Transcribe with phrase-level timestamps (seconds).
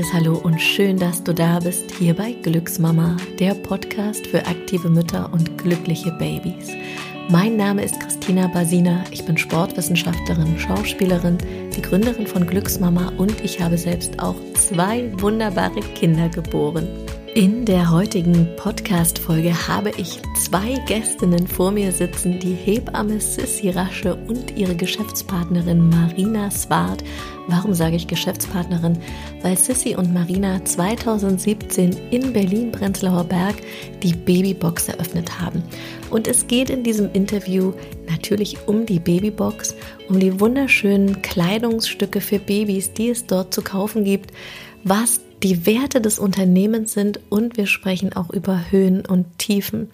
[0.00, 4.88] herzliches Hallo und schön, dass du da bist, hier bei Glücksmama, der Podcast für aktive
[4.88, 6.68] Mütter und glückliche Babys.
[7.28, 11.36] Mein Name ist Christina Basina, ich bin Sportwissenschaftlerin, Schauspielerin,
[11.76, 16.88] die Gründerin von Glücksmama und ich habe selbst auch zwei wunderbare Kinder geboren.
[17.36, 24.16] In der heutigen Podcast-Folge habe ich zwei Gästinnen vor mir sitzen, die Hebamme Sissy Rasche
[24.26, 27.04] und ihre Geschäftspartnerin Marina Swart.
[27.46, 28.98] Warum sage ich Geschäftspartnerin?
[29.42, 33.54] Weil Sissy und Marina 2017 in Berlin-Prenzlauer Berg
[34.02, 35.62] die Babybox eröffnet haben.
[36.10, 37.72] Und es geht in diesem Interview
[38.08, 39.76] natürlich um die Babybox,
[40.08, 44.32] um die wunderschönen Kleidungsstücke für Babys, die es dort zu kaufen gibt,
[44.82, 49.90] was die Werte des Unternehmens sind und wir sprechen auch über Höhen und Tiefen.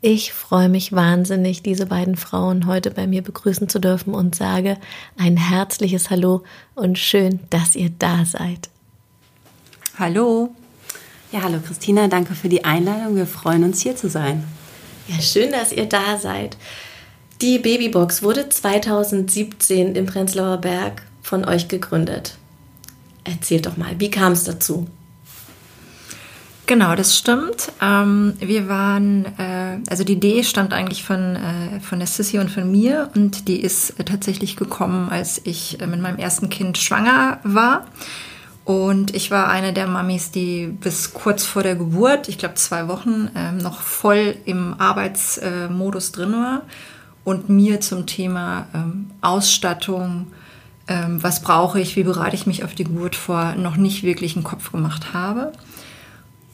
[0.00, 4.78] Ich freue mich wahnsinnig, diese beiden Frauen heute bei mir begrüßen zu dürfen und sage
[5.18, 8.70] ein herzliches Hallo und schön, dass ihr da seid.
[9.98, 10.54] Hallo.
[11.32, 13.16] Ja, hallo Christina, danke für die Einladung.
[13.16, 14.44] Wir freuen uns hier zu sein.
[15.08, 16.56] Ja, schön, dass ihr da seid.
[17.42, 22.38] Die Babybox wurde 2017 im Prenzlauer Berg von euch gegründet.
[23.26, 24.86] Erzählt doch mal, wie kam es dazu?
[26.66, 27.72] Genau, das stimmt.
[27.80, 32.50] Ähm, wir waren, äh, also die Idee stammt eigentlich von, äh, von der Sissy und
[32.50, 37.38] von mir und die ist tatsächlich gekommen, als ich äh, mit meinem ersten Kind schwanger
[37.44, 37.86] war.
[38.64, 42.88] Und ich war eine der Mamis, die bis kurz vor der Geburt, ich glaube zwei
[42.88, 46.62] Wochen, ähm, noch voll im Arbeitsmodus drin war
[47.22, 50.28] und mir zum Thema ähm, Ausstattung,
[50.88, 54.36] ähm, was brauche ich, wie bereite ich mich auf die Geburt vor, noch nicht wirklich
[54.36, 55.52] einen Kopf gemacht habe.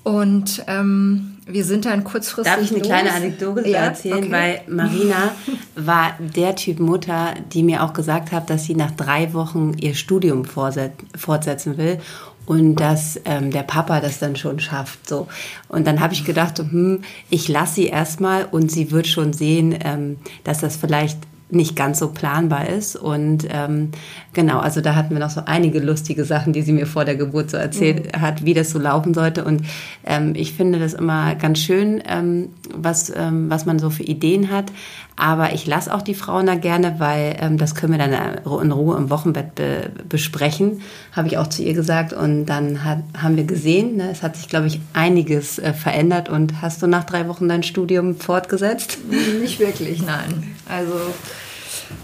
[0.05, 2.53] Und ähm, wir sind dann kurzfristig.
[2.53, 2.89] Darf ich eine los?
[2.89, 3.79] kleine Anekdote ja?
[3.85, 4.25] erzählen?
[4.25, 4.33] Okay.
[4.33, 5.33] Weil Marina
[5.77, 9.95] war der Typ Mutter, die mir auch gesagt hat, dass sie nach drei Wochen ihr
[9.95, 12.01] Studium fortsetzen will
[12.47, 15.09] und dass ähm, der Papa das dann schon schafft.
[15.09, 15.29] So.
[15.69, 19.79] Und dann habe ich gedacht, hm, ich lasse sie erstmal und sie wird schon sehen,
[19.85, 21.19] ähm, dass das vielleicht
[21.53, 22.97] nicht ganz so planbar ist.
[22.97, 23.91] Und ähm,
[24.33, 27.15] genau, also da hatten wir noch so einige lustige Sachen, die sie mir vor der
[27.15, 28.21] Geburt so erzählt mhm.
[28.21, 29.45] hat, wie das so laufen sollte.
[29.45, 29.63] Und
[30.05, 34.51] ähm, ich finde das immer ganz schön, ähm, was, ähm, was man so für Ideen
[34.51, 34.73] hat.
[35.15, 38.73] Aber ich lasse auch die Frauen da gerne, weil ähm, das können wir dann in
[38.73, 40.81] Ruhe im Wochenbett be besprechen,
[41.13, 42.15] habe ich auch zu ihr gesagt.
[42.15, 46.31] Und dann hat, haben wir gesehen, ne, es hat sich, glaube ich, einiges äh, verändert.
[46.31, 48.99] Und hast du nach drei Wochen dein Studium fortgesetzt?
[49.41, 50.55] Nicht wirklich, nein.
[50.67, 50.95] Also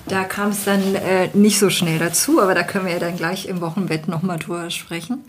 [0.07, 3.17] da kam es dann äh, nicht so schnell dazu, aber da können wir ja dann
[3.17, 5.25] gleich im Wochenbett nochmal drüber sprechen.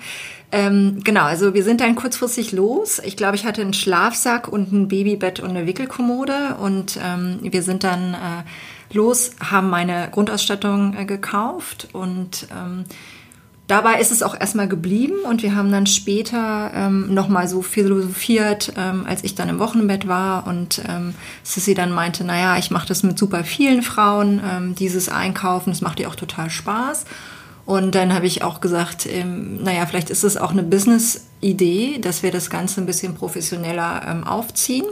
[0.51, 2.99] Ähm, genau, also wir sind dann kurzfristig los.
[3.03, 7.61] Ich glaube, ich hatte einen Schlafsack und ein Babybett und eine Wickelkommode und ähm, wir
[7.61, 12.85] sind dann äh, los, haben meine Grundausstattung äh, gekauft und ähm,
[13.69, 18.73] Dabei ist es auch erstmal geblieben und wir haben dann später ähm, nochmal so philosophiert,
[18.75, 21.13] ähm, als ich dann im Wochenbett war und ähm,
[21.43, 25.81] Sissy dann meinte, naja, ich mache das mit super vielen Frauen, ähm, dieses Einkaufen, das
[25.81, 27.05] macht ihr auch total Spaß.
[27.67, 32.23] Und dann habe ich auch gesagt, ähm, naja, vielleicht ist es auch eine Business-Idee, dass
[32.23, 34.85] wir das Ganze ein bisschen professioneller ähm, aufziehen.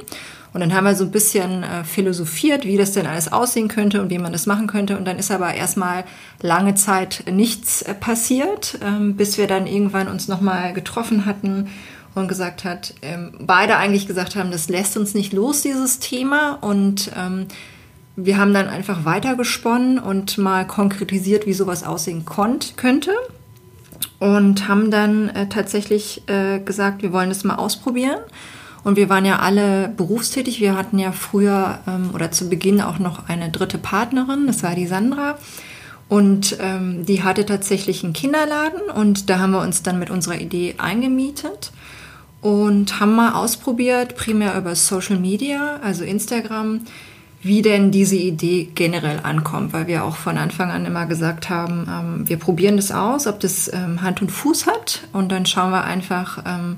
[0.57, 4.01] Und dann haben wir so ein bisschen äh, philosophiert, wie das denn alles aussehen könnte
[4.01, 4.97] und wie man das machen könnte.
[4.97, 6.03] Und dann ist aber erstmal
[6.41, 11.69] lange Zeit nichts äh, passiert, ähm, bis wir dann irgendwann uns nochmal getroffen hatten
[12.15, 16.53] und gesagt hat, ähm, beide eigentlich gesagt haben, das lässt uns nicht los, dieses Thema.
[16.53, 17.45] Und ähm,
[18.15, 23.11] wir haben dann einfach weitergesponnen und mal konkretisiert, wie sowas aussehen konnt, könnte.
[24.17, 28.17] Und haben dann äh, tatsächlich äh, gesagt, wir wollen das mal ausprobieren
[28.83, 30.59] und wir waren ja alle berufstätig.
[30.59, 34.75] Wir hatten ja früher ähm, oder zu Beginn auch noch eine dritte Partnerin, das war
[34.75, 35.37] die Sandra.
[36.09, 40.39] Und ähm, die hatte tatsächlich einen Kinderladen und da haben wir uns dann mit unserer
[40.39, 41.73] Idee eingemietet
[42.41, 46.81] und haben mal ausprobiert, primär über Social Media, also Instagram,
[47.41, 51.87] wie denn diese Idee generell ankommt, weil wir auch von Anfang an immer gesagt haben,
[51.89, 55.71] ähm, wir probieren das aus, ob das ähm, Hand und Fuß hat und dann schauen
[55.71, 56.77] wir einfach, ähm,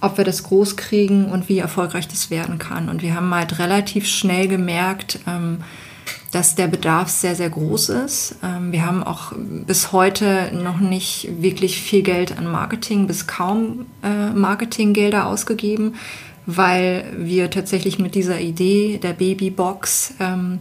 [0.00, 2.88] ob wir das groß kriegen und wie erfolgreich das werden kann.
[2.88, 5.58] Und wir haben halt relativ schnell gemerkt, ähm,
[6.32, 8.36] dass der Bedarf sehr, sehr groß ist.
[8.42, 13.86] Ähm, wir haben auch bis heute noch nicht wirklich viel Geld an Marketing, bis kaum
[14.02, 15.94] äh, Marketinggelder ausgegeben,
[16.44, 20.58] weil wir tatsächlich mit dieser Idee der Babybox ähm,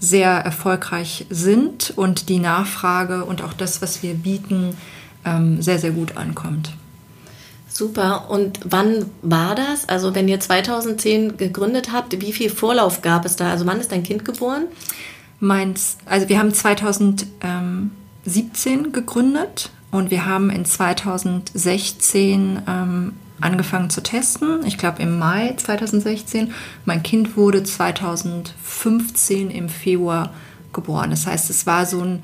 [0.00, 4.76] sehr erfolgreich sind und die Nachfrage und auch das, was wir bieten,
[5.60, 6.74] sehr, sehr gut ankommt.
[7.74, 8.30] Super.
[8.30, 9.88] Und wann war das?
[9.88, 13.50] Also wenn ihr 2010 gegründet habt, wie viel Vorlauf gab es da?
[13.50, 14.66] Also wann ist dein Kind geboren?
[15.40, 24.64] Meins, also wir haben 2017 gegründet und wir haben in 2016 ähm, angefangen zu testen.
[24.64, 26.54] Ich glaube im Mai 2016.
[26.84, 30.32] Mein Kind wurde 2015 im Februar
[30.72, 31.10] geboren.
[31.10, 32.22] Das heißt, es war so ein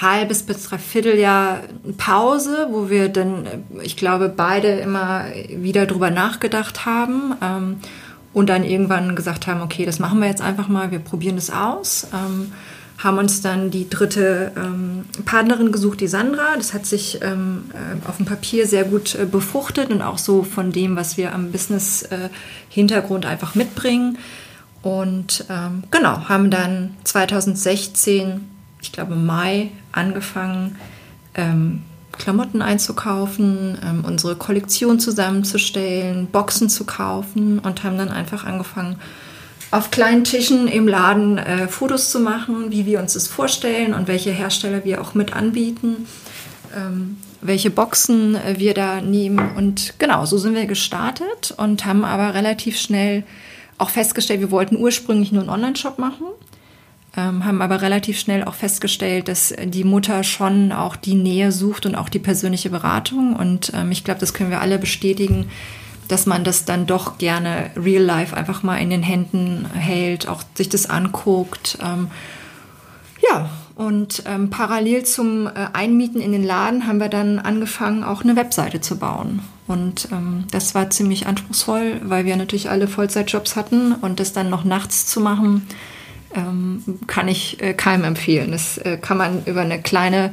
[0.00, 1.60] halbes bis dreiviertel Jahr
[1.96, 3.46] Pause, wo wir dann,
[3.82, 7.76] ich glaube, beide immer wieder drüber nachgedacht haben ähm,
[8.32, 11.50] und dann irgendwann gesagt haben, okay, das machen wir jetzt einfach mal, wir probieren das
[11.50, 12.08] aus.
[12.12, 12.52] Ähm,
[12.98, 16.56] haben uns dann die dritte ähm, Partnerin gesucht, die Sandra.
[16.56, 20.42] Das hat sich ähm, äh, auf dem Papier sehr gut äh, befruchtet und auch so
[20.44, 24.18] von dem, was wir am Business-Hintergrund äh, einfach mitbringen.
[24.82, 28.42] Und ähm, genau, haben dann 2016,
[28.84, 30.76] ich glaube Mai, angefangen,
[31.34, 31.82] ähm,
[32.12, 38.96] Klamotten einzukaufen, ähm, unsere Kollektion zusammenzustellen, Boxen zu kaufen und haben dann einfach angefangen,
[39.70, 44.06] auf kleinen Tischen im Laden äh, Fotos zu machen, wie wir uns das vorstellen und
[44.06, 46.06] welche Hersteller wir auch mit anbieten,
[46.76, 49.56] ähm, welche Boxen äh, wir da nehmen.
[49.56, 53.24] Und genau, so sind wir gestartet und haben aber relativ schnell
[53.78, 56.26] auch festgestellt, wir wollten ursprünglich nur einen Online-Shop machen.
[57.16, 61.86] Ähm, haben aber relativ schnell auch festgestellt, dass die Mutter schon auch die Nähe sucht
[61.86, 63.36] und auch die persönliche Beratung.
[63.36, 65.50] Und ähm, ich glaube, das können wir alle bestätigen,
[66.08, 70.42] dass man das dann doch gerne real life einfach mal in den Händen hält, auch
[70.54, 71.78] sich das anguckt.
[71.82, 72.08] Ähm,
[73.30, 78.22] ja, und ähm, parallel zum äh, Einmieten in den Laden haben wir dann angefangen, auch
[78.22, 79.40] eine Webseite zu bauen.
[79.66, 84.50] Und ähm, das war ziemlich anspruchsvoll, weil wir natürlich alle Vollzeitjobs hatten und das dann
[84.50, 85.66] noch nachts zu machen,
[87.06, 88.50] kann ich äh, keinem empfehlen.
[88.50, 90.32] Das äh, kann man über eine kleine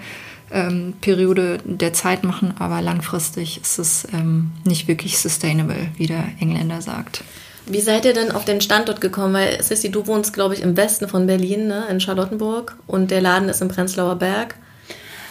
[0.52, 6.24] ähm, Periode der Zeit machen, aber langfristig ist es ähm, nicht wirklich sustainable, wie der
[6.40, 7.24] Engländer sagt.
[7.68, 9.34] Wie seid ihr denn auf den Standort gekommen?
[9.34, 11.86] Weil Sissy, du wohnst, glaube ich, im Westen von Berlin, ne?
[11.90, 14.56] in Charlottenburg und der Laden ist im Prenzlauer Berg.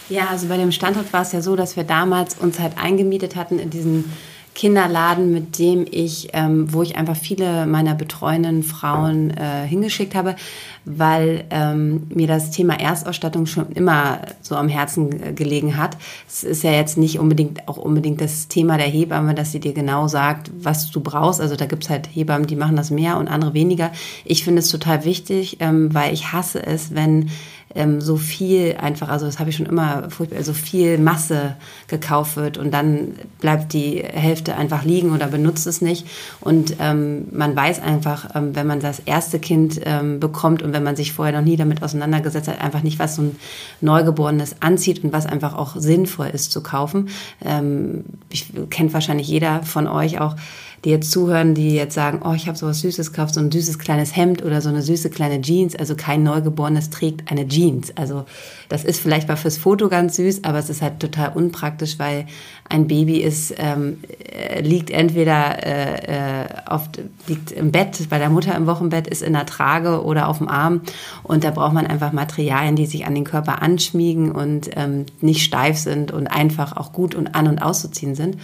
[0.09, 3.37] Ja, also bei dem Standort war es ja so, dass wir damals uns halt eingemietet
[3.37, 4.13] hatten in diesen
[4.55, 10.37] Kinderladen, mit dem ich, ähm, wo ich einfach viele meiner betreuenden Frauen äh, hingeschickt habe,
[10.85, 15.97] weil ähm, mir das Thema Erstausstattung schon immer so am Herzen äh, gelegen hat.
[16.29, 19.73] Es ist ja jetzt nicht unbedingt auch unbedingt das Thema der Hebamme, dass sie dir
[19.73, 21.41] genau sagt, was du brauchst.
[21.41, 23.93] Also da gibt's halt Hebammen, die machen das mehr und andere weniger.
[24.25, 27.31] Ich finde es total wichtig, ähm, weil ich hasse es, wenn
[27.75, 31.57] ähm, so viel einfach, also das habe ich schon immer furchtbar, so viel Masse
[31.87, 36.07] gekauft wird und dann bleibt die Hälfte einfach liegen oder benutzt es nicht.
[36.41, 40.83] Und ähm, man weiß einfach, ähm, wenn man das erste Kind ähm, bekommt und wenn
[40.83, 43.37] man sich vorher noch nie damit auseinandergesetzt hat, einfach nicht, was so ein
[43.81, 47.09] Neugeborenes anzieht und was einfach auch sinnvoll ist zu kaufen.
[47.45, 50.37] Ähm, ich kennt wahrscheinlich jeder von euch auch,
[50.85, 53.79] die jetzt zuhören, die jetzt sagen, oh, ich habe sowas Süßes gekauft, so ein süßes
[53.79, 55.77] kleines Hemd oder so eine süße kleine Jeans.
[55.77, 57.95] Also kein Neugeborenes trägt eine Jeans.
[57.97, 58.25] Also
[58.71, 62.27] das ist vielleicht mal fürs Foto ganz süß, aber es ist halt total unpraktisch, weil
[62.69, 68.31] ein Baby ist, ähm, äh, liegt entweder äh, äh, oft liegt im Bett, bei der
[68.31, 70.81] Mutter im Wochenbett, ist in der Trage oder auf dem Arm.
[71.25, 75.43] Und da braucht man einfach Materialien, die sich an den Körper anschmiegen und ähm, nicht
[75.45, 78.39] steif sind und einfach auch gut und an- und auszuziehen sind.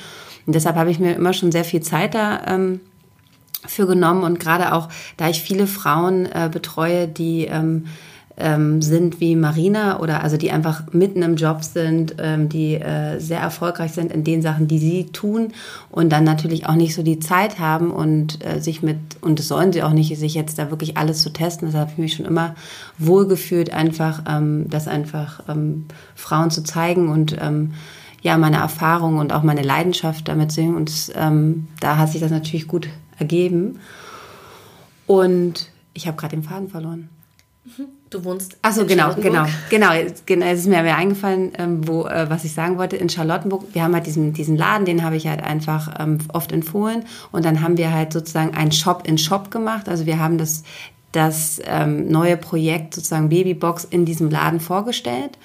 [0.46, 2.80] Und deshalb habe ich mir immer schon sehr viel Zeit da ähm,
[3.66, 7.86] für genommen und gerade auch, da ich viele Frauen äh, betreue, die ähm,
[8.38, 13.18] ähm, sind wie Marina oder also die einfach mitten im Job sind, ähm, die äh,
[13.18, 15.52] sehr erfolgreich sind in den Sachen, die sie tun
[15.90, 19.48] und dann natürlich auch nicht so die Zeit haben und äh, sich mit, und das
[19.48, 21.68] sollen sie auch nicht, sich jetzt da wirklich alles zu testen.
[21.68, 22.54] Deshalb habe ich mich schon immer
[22.98, 27.72] wohlgefühlt, einfach ähm, das einfach ähm, Frauen zu zeigen und ähm,
[28.22, 30.74] ja, meine Erfahrung und auch meine Leidenschaft damit singen.
[30.74, 33.80] Und ähm, da hat sich das natürlich gut ergeben.
[35.06, 37.08] Und ich habe gerade den Faden verloren.
[38.10, 38.56] Du wohnst.
[38.62, 39.92] Achso, genau, genau, genau.
[40.26, 42.96] Genau, es ist mir mehr eingefallen, ähm, wo, äh, was ich sagen wollte.
[42.96, 46.52] In Charlottenburg, wir haben halt diesen, diesen Laden, den habe ich halt einfach ähm, oft
[46.52, 47.04] empfohlen.
[47.32, 49.88] Und dann haben wir halt sozusagen einen Shop in Shop gemacht.
[49.88, 50.62] Also wir haben das,
[51.10, 55.36] das ähm, neue Projekt sozusagen Babybox in diesem Laden vorgestellt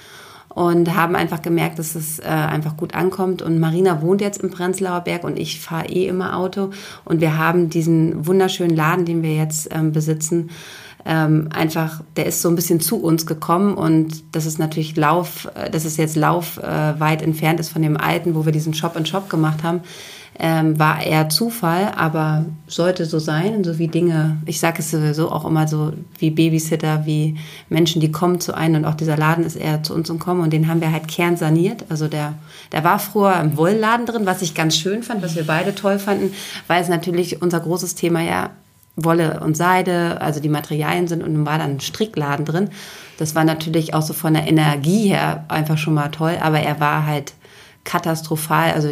[0.53, 3.41] und haben einfach gemerkt, dass es äh, einfach gut ankommt.
[3.41, 6.71] Und Marina wohnt jetzt im Prenzlauer Berg und ich fahre eh immer Auto.
[7.05, 10.49] Und wir haben diesen wunderschönen Laden, den wir jetzt ähm, besitzen,
[11.03, 15.49] ähm, einfach, der ist so ein bisschen zu uns gekommen und das ist natürlich Lauf,
[15.55, 18.75] äh, das ist jetzt Lauf äh, weit entfernt ist von dem alten, wo wir diesen
[18.75, 19.81] Shop in Shop gemacht haben
[20.43, 25.31] ähm, war eher Zufall, aber sollte so sein, so wie Dinge, ich sage es sowieso
[25.31, 27.37] auch immer so wie Babysitter, wie
[27.69, 30.51] Menschen, die kommen zu einem und auch dieser Laden ist eher zu uns gekommen und
[30.51, 31.85] den haben wir halt kernsaniert.
[31.89, 32.33] Also der,
[32.71, 35.99] der war früher im Wollladen drin, was ich ganz schön fand, was wir beide toll
[35.99, 36.33] fanden,
[36.65, 38.49] weil es natürlich unser großes Thema ja
[38.95, 42.71] Wolle und Seide, also die Materialien sind und dann war dann ein Strickladen drin.
[43.19, 46.79] Das war natürlich auch so von der Energie her einfach schon mal toll, aber er
[46.79, 47.33] war halt
[47.83, 48.71] katastrophal.
[48.71, 48.89] Also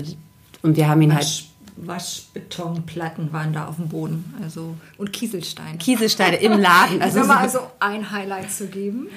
[0.61, 1.45] und wir haben ihn halt Wasch,
[1.77, 5.77] Waschbetonplatten waren da auf dem Boden, also und Kieselsteine.
[5.77, 7.01] Kieselsteine im Laden.
[7.01, 9.07] Also, also, also ein Highlight zu geben.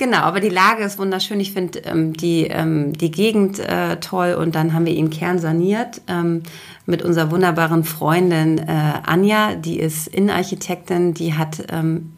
[0.00, 1.40] Genau, aber die Lage ist wunderschön.
[1.40, 6.00] Ich finde ähm, die, ähm, die Gegend äh, toll und dann haben wir ihn kernsaniert
[6.08, 6.42] ähm,
[6.86, 12.14] mit unserer wunderbaren Freundin äh, Anja, die ist Innenarchitektin, die hat, ähm,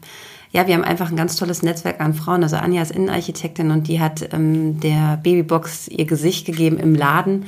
[0.51, 2.43] ja, wir haben einfach ein ganz tolles Netzwerk an Frauen.
[2.43, 7.47] Also Anja ist Innenarchitektin und die hat ähm, der Babybox ihr Gesicht gegeben im Laden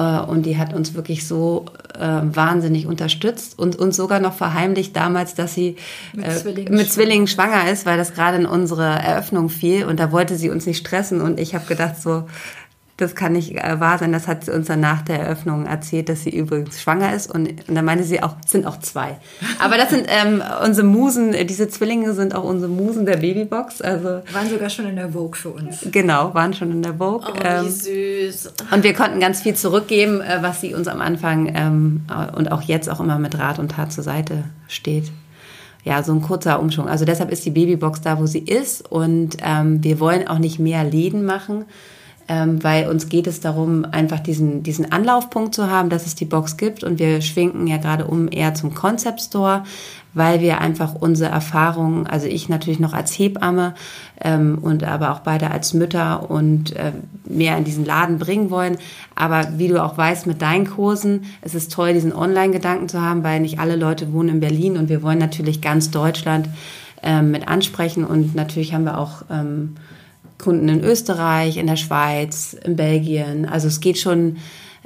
[0.00, 5.34] und die hat uns wirklich so äh, wahnsinnig unterstützt und uns sogar noch verheimlicht damals,
[5.34, 5.76] dass sie
[6.12, 9.98] mit, äh, Zwillingen, mit Zwillingen schwanger ist, weil das gerade in unsere Eröffnung fiel und
[9.98, 11.20] da wollte sie uns nicht stressen.
[11.20, 12.24] Und ich habe gedacht so,
[12.98, 14.12] das kann nicht äh, wahr sein.
[14.12, 17.32] Das hat sie uns dann nach der Eröffnung erzählt, dass sie übrigens schwanger ist.
[17.32, 19.16] Und, und dann meinte sie auch, es sind auch zwei.
[19.60, 23.80] Aber das sind ähm, unsere Musen, diese Zwillinge sind auch unsere Musen der Babybox.
[23.80, 25.86] Also, waren sogar schon in der Vogue für uns.
[25.92, 27.28] Genau, waren schon in der Vogue.
[27.30, 28.52] Oh, wie ähm, süß.
[28.72, 32.00] Und wir konnten ganz viel zurückgeben, äh, was sie uns am Anfang ähm,
[32.34, 35.12] und auch jetzt auch immer mit Rat und Tat zur Seite steht
[35.84, 36.88] ja, so ein kurzer Umschwung.
[36.88, 38.90] Also deshalb ist die Babybox da, wo sie ist.
[38.90, 41.64] Und ähm, wir wollen auch nicht mehr Läden machen,
[42.28, 46.26] ähm, weil uns geht es darum, einfach diesen, diesen Anlaufpunkt zu haben, dass es die
[46.26, 46.84] Box gibt.
[46.84, 49.64] Und wir schwenken ja gerade um eher zum Concept Store,
[50.12, 53.74] weil wir einfach unsere Erfahrungen, also ich natürlich noch als Hebamme
[54.20, 56.92] ähm, und aber auch beide als Mütter und äh,
[57.24, 58.76] mehr in diesen Laden bringen wollen.
[59.14, 63.24] Aber wie du auch weißt mit deinen Kursen, es ist toll, diesen Online-Gedanken zu haben,
[63.24, 64.76] weil nicht alle Leute wohnen in Berlin.
[64.76, 66.48] Und wir wollen natürlich ganz Deutschland
[67.02, 68.04] ähm, mit ansprechen.
[68.04, 69.76] Und natürlich haben wir auch ähm,
[70.38, 73.46] Kunden in Österreich, in der Schweiz, in Belgien.
[73.46, 74.36] Also es geht schon.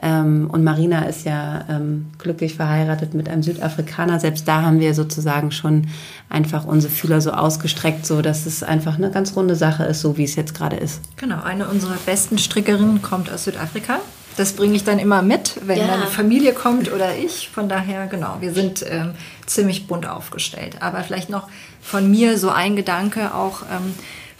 [0.04, 4.18] Ähm, und Marina ist ja ähm, glücklich verheiratet mit einem Südafrikaner.
[4.18, 5.86] Selbst da haben wir sozusagen schon
[6.28, 10.16] einfach unsere Fühler so ausgestreckt, so dass es einfach eine ganz runde Sache ist, so
[10.16, 11.00] wie es jetzt gerade ist.
[11.18, 14.00] Genau, eine unserer besten Strickerinnen kommt aus Südafrika.
[14.36, 15.86] Das bringe ich dann immer mit, wenn ja.
[15.86, 17.50] meine Familie kommt oder ich.
[17.50, 19.12] Von daher, genau, wir sind ähm,
[19.46, 20.76] ziemlich bunt aufgestellt.
[20.80, 21.48] Aber vielleicht noch
[21.80, 23.62] von mir so ein Gedanke auch.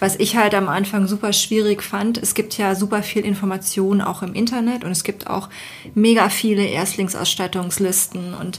[0.03, 4.23] Was ich halt am Anfang super schwierig fand, es gibt ja super viel Information auch
[4.23, 5.49] im Internet und es gibt auch
[5.95, 8.59] mega viele Erstlingsausstattungslisten und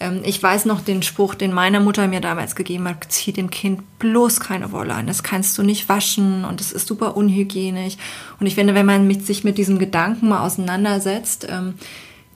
[0.00, 3.48] ähm, ich weiß noch den Spruch, den meine Mutter mir damals gegeben hat, zieh dem
[3.48, 7.96] Kind bloß keine Wolle an, das kannst du nicht waschen und es ist super unhygienisch.
[8.38, 11.72] Und ich finde, wenn man sich mit diesem Gedanken mal auseinandersetzt, ähm,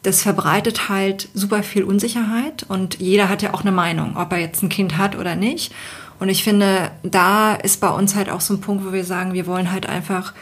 [0.03, 4.39] das verbreitet halt super viel Unsicherheit und jeder hat ja auch eine Meinung, ob er
[4.39, 5.75] jetzt ein Kind hat oder nicht.
[6.19, 9.35] Und ich finde, da ist bei uns halt auch so ein Punkt, wo wir sagen,
[9.35, 10.33] wir wollen halt einfach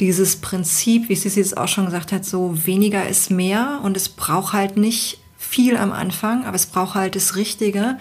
[0.00, 4.08] dieses Prinzip, wie Sissi es auch schon gesagt hat, so weniger ist mehr und es
[4.08, 7.98] braucht halt nicht viel am Anfang, aber es braucht halt das Richtige.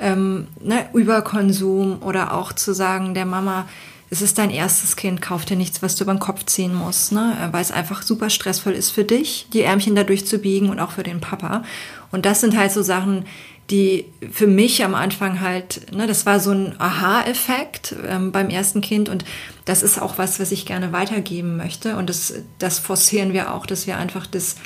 [0.00, 3.66] Ähm, ne, Überkonsum oder auch zu sagen der Mama,
[4.10, 7.12] es ist dein erstes Kind, kauf dir nichts, was du über den Kopf ziehen musst,
[7.12, 7.36] ne?
[7.52, 10.92] weil es einfach super stressvoll ist für dich, die Ärmchen dadurch zu biegen und auch
[10.92, 11.62] für den Papa.
[12.10, 13.26] Und das sind halt so Sachen,
[13.70, 18.80] die für mich am Anfang halt, ne, das war so ein Aha-Effekt ähm, beim ersten
[18.80, 19.24] Kind und
[19.66, 23.66] das ist auch was, was ich gerne weitergeben möchte und das, das forcieren wir auch,
[23.66, 24.56] dass wir einfach das,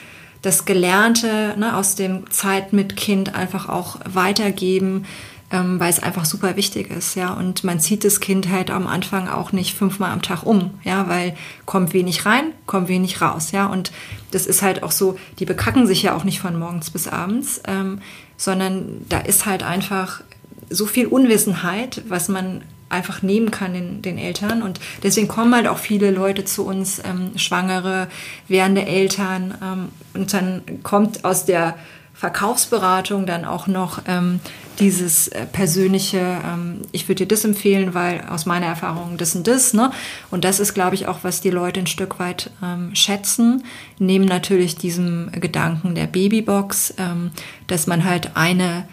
[0.41, 5.05] das Gelernte ne, aus dem Zeit mit Kind einfach auch weitergeben,
[5.53, 7.33] ähm, weil es einfach super wichtig ist, ja.
[7.35, 11.09] Und man zieht das Kind halt am Anfang auch nicht fünfmal am Tag um, ja,
[11.09, 13.67] weil kommt wenig rein, kommt wenig raus, ja.
[13.67, 13.93] Und
[14.31, 17.61] das ist halt auch so, die bekacken sich ja auch nicht von morgens bis abends.
[17.67, 18.01] Ähm,
[18.43, 20.21] sondern da ist halt einfach
[20.69, 24.63] so viel Unwissenheit, was man einfach nehmen kann den, den Eltern.
[24.63, 28.09] Und deswegen kommen halt auch viele Leute zu uns, ähm, Schwangere,
[28.49, 29.55] werdende Eltern.
[29.63, 29.89] Ähm,
[30.21, 31.77] und dann kommt aus der
[32.23, 34.39] Verkaufsberatung dann auch noch ähm,
[34.79, 39.49] dieses äh, persönliche, ähm, ich würde dir das empfehlen, weil aus meiner Erfahrung das und
[39.49, 39.75] das.
[39.75, 39.91] Ne?
[40.31, 43.65] Und das ist, glaube ich, auch, was die Leute ein Stück weit ähm, schätzen.
[43.99, 47.33] Neben natürlich diesem Gedanken der Babybox, ähm,
[47.67, 48.87] dass man halt eine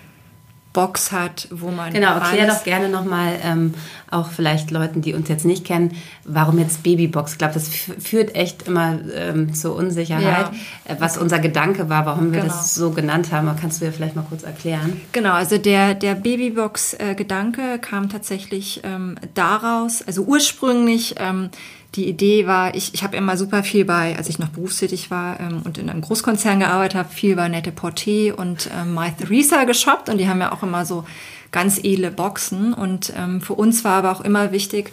[0.79, 1.91] Box hat, wo man.
[1.91, 3.73] Genau, erklär doch gerne nochmal, ähm,
[4.09, 5.91] auch vielleicht Leuten, die uns jetzt nicht kennen,
[6.23, 7.33] warum jetzt Babybox?
[7.33, 10.51] Ich glaube, das führt echt immer ähm, zur Unsicherheit,
[10.87, 10.95] ja.
[10.95, 12.53] äh, was unser Gedanke war, warum wir genau.
[12.53, 13.53] das so genannt haben.
[13.59, 15.01] Kannst du dir vielleicht mal kurz erklären?
[15.11, 21.49] Genau, also der, der Babybox-Gedanke äh, kam tatsächlich ähm, daraus, also ursprünglich ähm,
[21.95, 25.39] die Idee war, ich, ich habe immer super viel bei, als ich noch berufstätig war
[25.39, 29.63] ähm, und in einem Großkonzern gearbeitet habe, viel bei Nette Porté und ähm, My Theresa
[29.63, 30.09] geshoppt.
[30.09, 31.05] Und die haben ja auch immer so
[31.51, 32.73] ganz edle Boxen.
[32.73, 34.91] Und ähm, für uns war aber auch immer wichtig,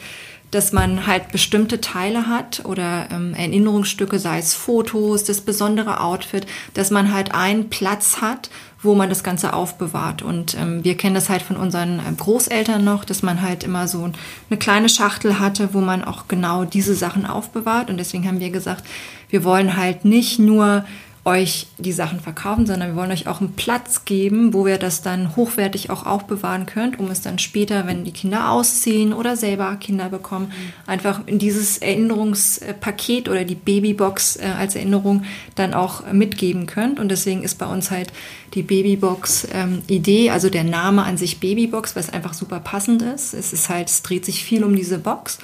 [0.50, 6.46] dass man halt bestimmte Teile hat oder ähm, Erinnerungsstücke, sei es Fotos, das besondere Outfit,
[6.72, 8.48] dass man halt einen Platz hat,
[8.86, 10.22] wo man das Ganze aufbewahrt.
[10.22, 13.88] Und ähm, wir kennen das halt von unseren äh, Großeltern noch, dass man halt immer
[13.88, 14.10] so
[14.48, 17.90] eine kleine Schachtel hatte, wo man auch genau diese Sachen aufbewahrt.
[17.90, 18.84] Und deswegen haben wir gesagt,
[19.28, 20.84] wir wollen halt nicht nur
[21.26, 25.02] euch die Sachen verkaufen, sondern wir wollen euch auch einen Platz geben, wo wir das
[25.02, 29.74] dann hochwertig auch aufbewahren könnt, um es dann später, wenn die Kinder ausziehen oder selber
[29.74, 30.52] Kinder bekommen,
[30.86, 35.24] einfach in dieses Erinnerungspaket oder die Babybox äh, als Erinnerung
[35.56, 37.00] dann auch mitgeben könnt.
[37.00, 38.12] Und deswegen ist bei uns halt
[38.54, 43.34] die Babybox-Idee, ähm, also der Name an sich Babybox, was einfach super passend ist.
[43.34, 45.38] Es ist halt, es dreht sich viel um diese Box.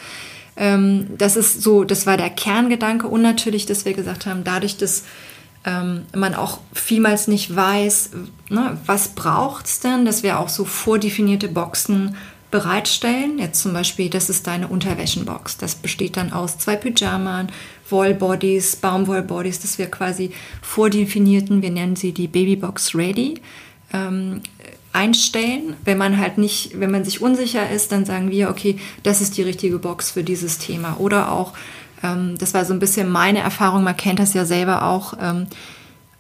[0.56, 4.76] Ähm, das ist so, das war der Kerngedanke und natürlich, dass wir gesagt haben, dadurch,
[4.76, 5.02] dass
[5.64, 8.10] ähm, man auch vielmals nicht weiß,
[8.48, 12.16] ne, was braucht es denn, dass wir auch so vordefinierte Boxen
[12.50, 13.38] bereitstellen.
[13.38, 15.56] Jetzt zum Beispiel, das ist deine Unterwäschenbox.
[15.56, 17.46] Das besteht dann aus zwei Pyjamas,
[17.88, 23.40] Wollbodies, Baumwollbodies, dass wir quasi vordefinierten, wir nennen sie die Babybox Ready,
[23.92, 24.42] ähm,
[24.92, 25.74] einstellen.
[25.84, 29.36] Wenn man halt nicht, wenn man sich unsicher ist, dann sagen wir, okay, das ist
[29.36, 30.96] die richtige Box für dieses Thema.
[30.98, 31.54] Oder auch
[32.02, 33.84] ähm, das war so ein bisschen meine Erfahrung.
[33.84, 35.14] Man kennt das ja selber auch.
[35.20, 35.46] Ähm,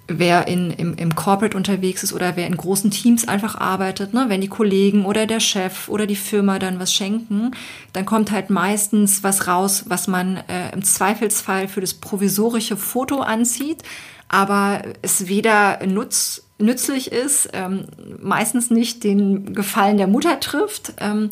[0.08, 4.24] wer in, im, im Corporate unterwegs ist oder wer in großen Teams einfach arbeitet, ne?
[4.28, 7.52] wenn die Kollegen oder der Chef oder die Firma dann was schenken,
[7.92, 13.20] dann kommt halt meistens was raus, was man äh, im Zweifelsfall für das provisorische Foto
[13.20, 13.82] anzieht,
[14.28, 17.86] aber es weder nutz, nützlich ist, ähm,
[18.20, 20.94] meistens nicht den Gefallen der Mutter trifft.
[20.98, 21.30] Ähm,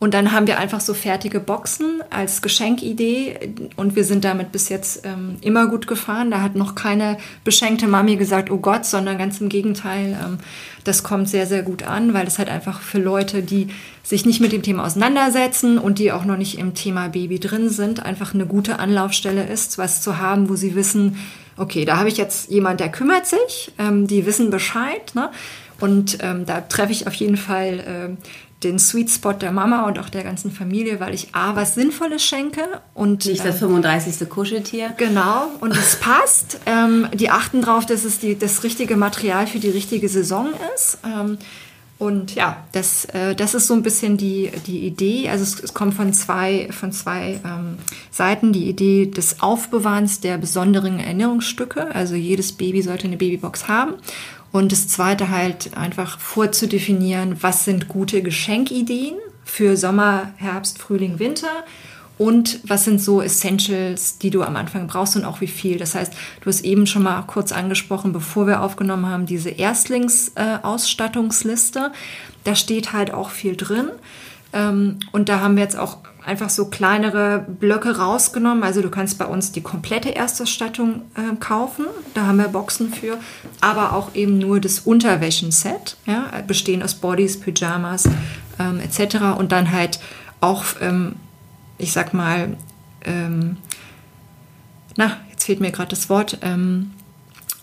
[0.00, 4.70] und dann haben wir einfach so fertige Boxen als Geschenkidee und wir sind damit bis
[4.70, 6.30] jetzt ähm, immer gut gefahren.
[6.30, 10.18] Da hat noch keine beschenkte Mami gesagt, oh Gott, sondern ganz im Gegenteil.
[10.18, 10.38] Ähm,
[10.84, 13.68] das kommt sehr, sehr gut an, weil es halt einfach für Leute, die
[14.02, 17.68] sich nicht mit dem Thema auseinandersetzen und die auch noch nicht im Thema Baby drin
[17.68, 21.18] sind, einfach eine gute Anlaufstelle ist, was zu haben, wo sie wissen,
[21.58, 25.14] okay, da habe ich jetzt jemand, der kümmert sich, ähm, die wissen Bescheid.
[25.14, 25.30] Ne?
[25.78, 28.16] Und ähm, da treffe ich auf jeden Fall ähm,
[28.62, 32.24] den Sweet Spot der Mama und auch der ganzen Familie, weil ich A, was Sinnvolles
[32.24, 32.62] schenke
[32.94, 33.26] und.
[33.26, 34.20] Nicht das 35.
[34.20, 34.94] Ähm, Kuscheltier.
[34.96, 36.58] Genau, und es passt.
[36.66, 40.98] Ähm, die achten darauf, dass es die, das richtige Material für die richtige Saison ist.
[41.04, 41.38] Ähm,
[42.00, 45.28] und ja, das, äh, das ist so ein bisschen die, die Idee.
[45.28, 47.76] Also es, es kommt von zwei, von zwei ähm,
[48.10, 48.54] Seiten.
[48.54, 51.94] Die Idee des Aufbewahrens der besonderen Erinnerungsstücke.
[51.94, 53.96] Also jedes Baby sollte eine Babybox haben.
[54.52, 61.64] Und das zweite halt einfach vorzudefinieren, was sind gute Geschenkideen für Sommer, Herbst, Frühling, Winter
[62.18, 65.78] und was sind so Essentials, die du am Anfang brauchst und auch wie viel.
[65.78, 71.92] Das heißt, du hast eben schon mal kurz angesprochen, bevor wir aufgenommen haben, diese Erstlingsausstattungsliste.
[72.44, 73.88] Da steht halt auch viel drin.
[74.52, 78.62] Ähm, und da haben wir jetzt auch einfach so kleinere Blöcke rausgenommen.
[78.62, 81.86] Also du kannst bei uns die komplette Erstausstattung äh, kaufen.
[82.14, 83.18] Da haben wir Boxen für.
[83.60, 88.08] Aber auch eben nur das Unterwäschenset, ja, bestehen aus Bodies, Pyjamas
[88.58, 89.38] ähm, etc.
[89.38, 90.00] Und dann halt
[90.40, 91.16] auch, ähm,
[91.78, 92.56] ich sag mal,
[93.04, 93.56] ähm,
[94.96, 96.90] na, jetzt fehlt mir gerade das Wort, ähm,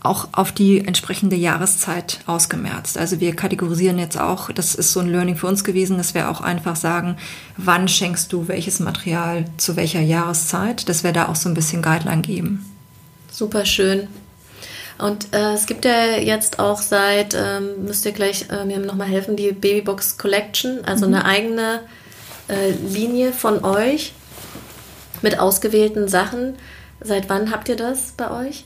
[0.01, 2.97] auch auf die entsprechende Jahreszeit ausgemerzt.
[2.97, 6.29] Also wir kategorisieren jetzt auch, das ist so ein Learning für uns gewesen, dass wir
[6.29, 7.17] auch einfach sagen,
[7.57, 11.81] wann schenkst du welches Material zu welcher Jahreszeit, dass wir da auch so ein bisschen
[11.81, 12.65] Guideline geben.
[13.31, 14.07] Super schön.
[14.97, 19.07] Und äh, es gibt ja jetzt auch seit, ähm, müsst ihr gleich äh, mir nochmal
[19.07, 21.13] helfen, die Babybox Collection, also mhm.
[21.13, 21.81] eine eigene
[22.47, 24.13] äh, Linie von euch
[25.21, 26.55] mit ausgewählten Sachen.
[26.99, 28.65] Seit wann habt ihr das bei euch?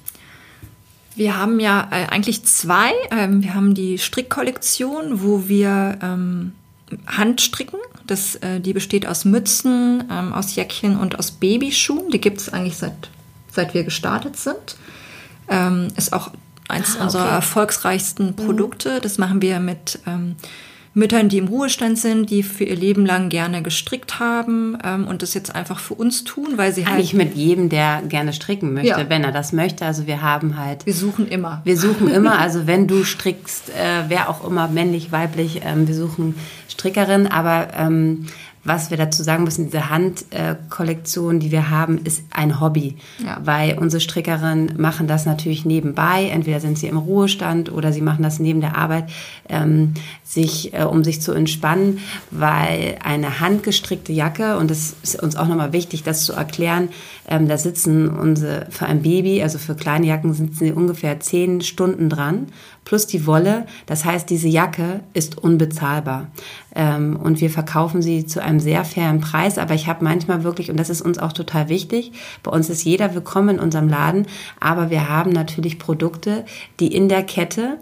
[1.15, 2.91] Wir haben ja äh, eigentlich zwei.
[3.11, 6.53] Ähm, wir haben die Strickkollektion, wo wir ähm,
[7.05, 7.79] Handstricken.
[8.07, 12.09] Das, äh, die besteht aus Mützen, ähm, aus Jäckchen und aus Babyschuhen.
[12.11, 13.09] Die gibt es eigentlich seit,
[13.51, 14.77] seit wir gestartet sind.
[15.49, 16.31] Ähm, ist auch
[16.69, 18.35] eins ah, unserer erfolgsreichsten mhm.
[18.35, 19.01] Produkte.
[19.01, 20.35] Das machen wir mit ähm,
[20.93, 25.21] Müttern, die im Ruhestand sind, die für ihr Leben lang gerne gestrickt haben ähm, und
[25.21, 27.29] das jetzt einfach für uns tun, weil sie Eigentlich halt...
[27.29, 29.09] mit jedem, der gerne stricken möchte, ja.
[29.09, 29.85] wenn er das möchte.
[29.85, 30.85] Also wir haben halt...
[30.85, 31.61] Wir suchen immer.
[31.63, 35.95] Wir suchen immer, also wenn du strickst, äh, wer auch immer, männlich, weiblich, ähm, wir
[35.95, 36.35] suchen
[36.67, 37.69] Strickerin, aber...
[37.77, 38.27] Ähm,
[38.63, 43.39] was wir dazu sagen müssen, diese Handkollektion, die wir haben, ist ein Hobby, ja.
[43.43, 46.29] weil unsere Strickerinnen machen das natürlich nebenbei.
[46.31, 49.09] Entweder sind sie im Ruhestand oder sie machen das neben der Arbeit,
[49.49, 55.35] ähm, sich, äh, um sich zu entspannen, weil eine handgestrickte Jacke, und das ist uns
[55.35, 56.89] auch nochmal wichtig, das zu erklären,
[57.27, 61.61] ähm, da sitzen unsere, für ein Baby, also für kleine Jacken sitzen sie ungefähr zehn
[61.61, 62.47] Stunden dran
[62.85, 63.65] plus die Wolle.
[63.85, 66.27] Das heißt, diese Jacke ist unbezahlbar.
[66.75, 69.57] Ähm, und wir verkaufen sie zu einem sehr fairen Preis.
[69.57, 72.11] Aber ich habe manchmal wirklich, und das ist uns auch total wichtig,
[72.43, 74.25] bei uns ist jeder willkommen in unserem Laden,
[74.59, 76.45] aber wir haben natürlich Produkte,
[76.79, 77.77] die in der Kette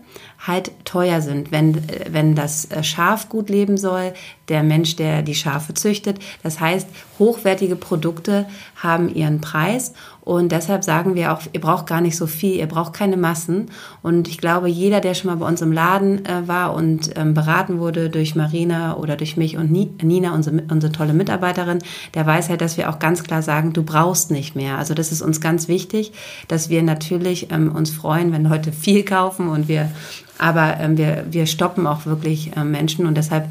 [0.45, 1.51] halt teuer sind.
[1.51, 4.13] Wenn, äh, wenn das äh, Schaf gut leben soll,
[4.47, 6.19] der Mensch, der die Schafe züchtet.
[6.43, 6.87] Das heißt,
[7.19, 9.93] hochwertige Produkte haben ihren Preis
[10.29, 13.71] und deshalb sagen wir auch, ihr braucht gar nicht so viel, ihr braucht keine Massen.
[14.03, 17.33] Und ich glaube, jeder, der schon mal bei uns im Laden äh, war und ähm,
[17.33, 21.79] beraten wurde durch Marina oder durch mich und Nina, unsere, unsere tolle Mitarbeiterin,
[22.13, 24.77] der weiß halt, dass wir auch ganz klar sagen, du brauchst nicht mehr.
[24.77, 26.11] Also das ist uns ganz wichtig,
[26.47, 29.91] dass wir natürlich ähm, uns freuen, wenn Leute viel kaufen und wir,
[30.37, 33.49] aber ähm, wir, wir stoppen auch wirklich äh, Menschen und deshalb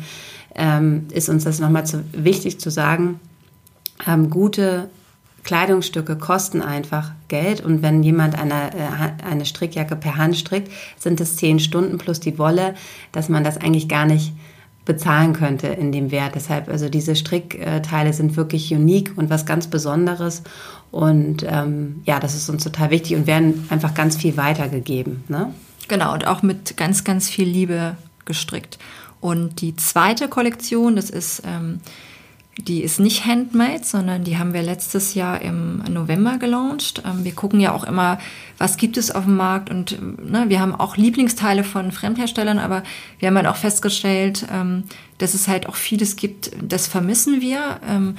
[0.55, 3.19] ähm, ist uns das nochmal zu, wichtig zu sagen,
[4.07, 4.89] ähm, gute
[5.49, 11.23] Kleidungsstücke kosten einfach Geld und wenn jemand eine, äh, eine Strickjacke per Hand strickt, sind
[11.23, 12.75] es zehn Stunden plus die Wolle,
[13.13, 14.35] dass man das eigentlich gar nicht
[14.85, 16.35] bezahlen könnte in dem Wert.
[16.35, 20.43] Deshalb, also diese Strickteile sind wirklich unique und was ganz Besonderes.
[20.91, 25.25] Und ähm, ja, das ist uns total wichtig und werden einfach ganz viel weitergegeben.
[25.29, 25.55] Ne?
[25.89, 28.79] Genau, und auch mit ganz, ganz viel Liebe gestrickt.
[29.23, 31.81] Und die zweite Kollektion, das ist, ähm,
[32.59, 37.03] die ist nicht handmade, sondern die haben wir letztes Jahr im November gelauncht.
[37.07, 38.19] Ähm, wir gucken ja auch immer,
[38.59, 42.83] was gibt es auf dem Markt und ne, wir haben auch Lieblingsteile von Fremdherstellern, aber
[43.19, 44.85] wir haben halt auch festgestellt, ähm,
[45.19, 48.17] dass es halt auch vieles gibt, das vermissen wir ähm,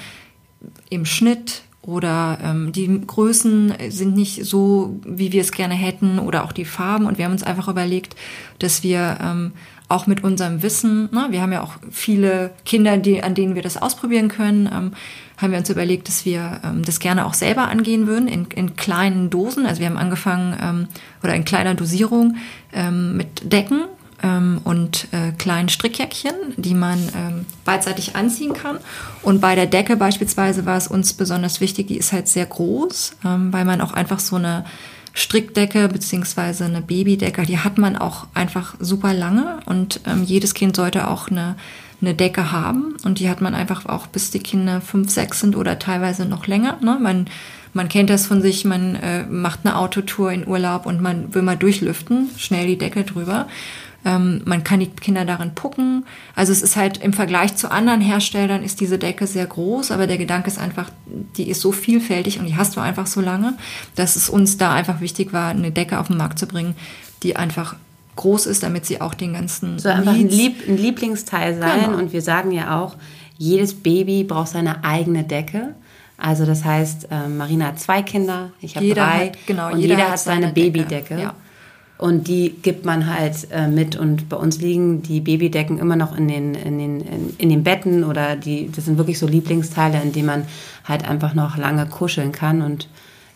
[0.90, 6.44] im Schnitt, oder ähm, die Größen sind nicht so, wie wir es gerne hätten oder
[6.44, 7.08] auch die Farben.
[7.08, 8.16] Und wir haben uns einfach überlegt,
[8.60, 9.54] dass wir ähm,
[9.90, 13.64] auch mit unserem Wissen, ne, wir haben ja auch viele Kinder, die, an denen wir
[13.64, 14.92] das ausprobieren können, ähm,
[15.38, 18.76] haben wir uns überlegt, dass wir ähm, das gerne auch selber angehen würden in, in
[18.76, 19.66] kleinen Dosen.
[19.66, 20.88] Also wir haben angefangen ähm,
[21.24, 22.38] oder in kleiner Dosierung
[22.74, 23.86] ähm, mit Decken
[24.22, 28.78] ähm, und äh, kleinen Strickjäckchen, die man ähm, beidseitig anziehen kann.
[29.22, 33.16] Und bei der Decke beispielsweise war es uns besonders wichtig, die ist halt sehr groß,
[33.26, 34.66] ähm, weil man auch einfach so eine
[35.14, 40.76] Strickdecke beziehungsweise eine Babydecke, die hat man auch einfach super lange und ähm, jedes Kind
[40.76, 41.56] sollte auch eine,
[42.02, 45.56] eine Decke haben und die hat man einfach auch bis die Kinder fünf, sechs sind
[45.56, 46.78] oder teilweise noch länger.
[46.82, 46.98] Ne?
[47.02, 47.26] Man,
[47.74, 51.42] man kennt das von sich, man äh, macht eine Autotour in Urlaub und man will
[51.42, 53.48] mal durchlüften, schnell die Decke drüber.
[54.06, 56.06] Ähm, man kann die Kinder darin pucken.
[56.36, 60.08] Also es ist halt im Vergleich zu anderen Herstellern ist diese Decke sehr groß, aber
[60.08, 60.90] der Gedanke ist einfach,
[61.36, 63.56] die ist so vielfältig und die hast du einfach so lange,
[63.96, 66.76] dass es uns da einfach wichtig war, eine Decke auf den Markt zu bringen,
[67.24, 67.76] die einfach
[68.16, 71.86] groß ist, damit sie auch den ganzen so einfach ein, Lieb, ein, Lieblingsteil sein.
[71.86, 71.98] Genau.
[71.98, 72.96] Und wir sagen ja auch,
[73.38, 75.76] jedes Baby braucht seine eigene Decke.
[76.18, 79.28] Also das heißt, äh, Marina hat zwei Kinder, ich habe drei.
[79.28, 81.20] Hat, genau, und jeder, jeder hat seine, seine Babydecke.
[81.20, 81.34] Ja.
[82.00, 83.98] Und die gibt man halt äh, mit.
[83.98, 87.64] Und bei uns liegen die Babydecken immer noch in den, in, den, in, in den
[87.64, 90.46] Betten oder die, das sind wirklich so Lieblingsteile, in denen man
[90.86, 92.62] halt einfach noch lange kuscheln kann.
[92.62, 92.88] Und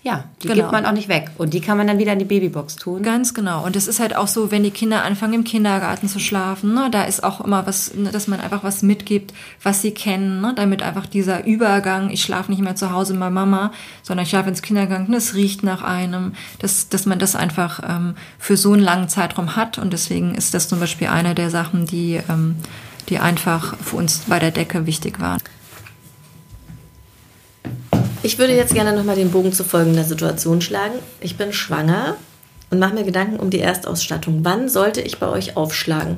[0.03, 0.59] ja, die genau.
[0.59, 1.31] gibt man auch nicht weg.
[1.37, 3.03] Und die kann man dann wieder in die Babybox tun.
[3.03, 3.65] Ganz genau.
[3.65, 6.89] Und es ist halt auch so, wenn die Kinder anfangen im Kindergarten zu schlafen, ne,
[6.91, 10.53] da ist auch immer was, ne, dass man einfach was mitgibt, was sie kennen, ne,
[10.57, 14.49] damit einfach dieser Übergang, ich schlafe nicht mehr zu Hause bei Mama, sondern ich schlafe
[14.49, 18.83] ins Kindergarten, es riecht nach einem, dass, dass man das einfach ähm, für so einen
[18.83, 19.77] langen Zeitraum hat.
[19.77, 22.57] Und deswegen ist das zum Beispiel eine der Sachen, die, ähm,
[23.07, 25.39] die einfach für uns bei der Decke wichtig waren.
[28.25, 30.93] Ich würde jetzt gerne nochmal den Bogen zu folgender Situation schlagen.
[31.19, 32.15] Ich bin schwanger
[32.69, 34.45] und mache mir Gedanken um die Erstausstattung.
[34.45, 36.17] Wann sollte ich bei euch aufschlagen?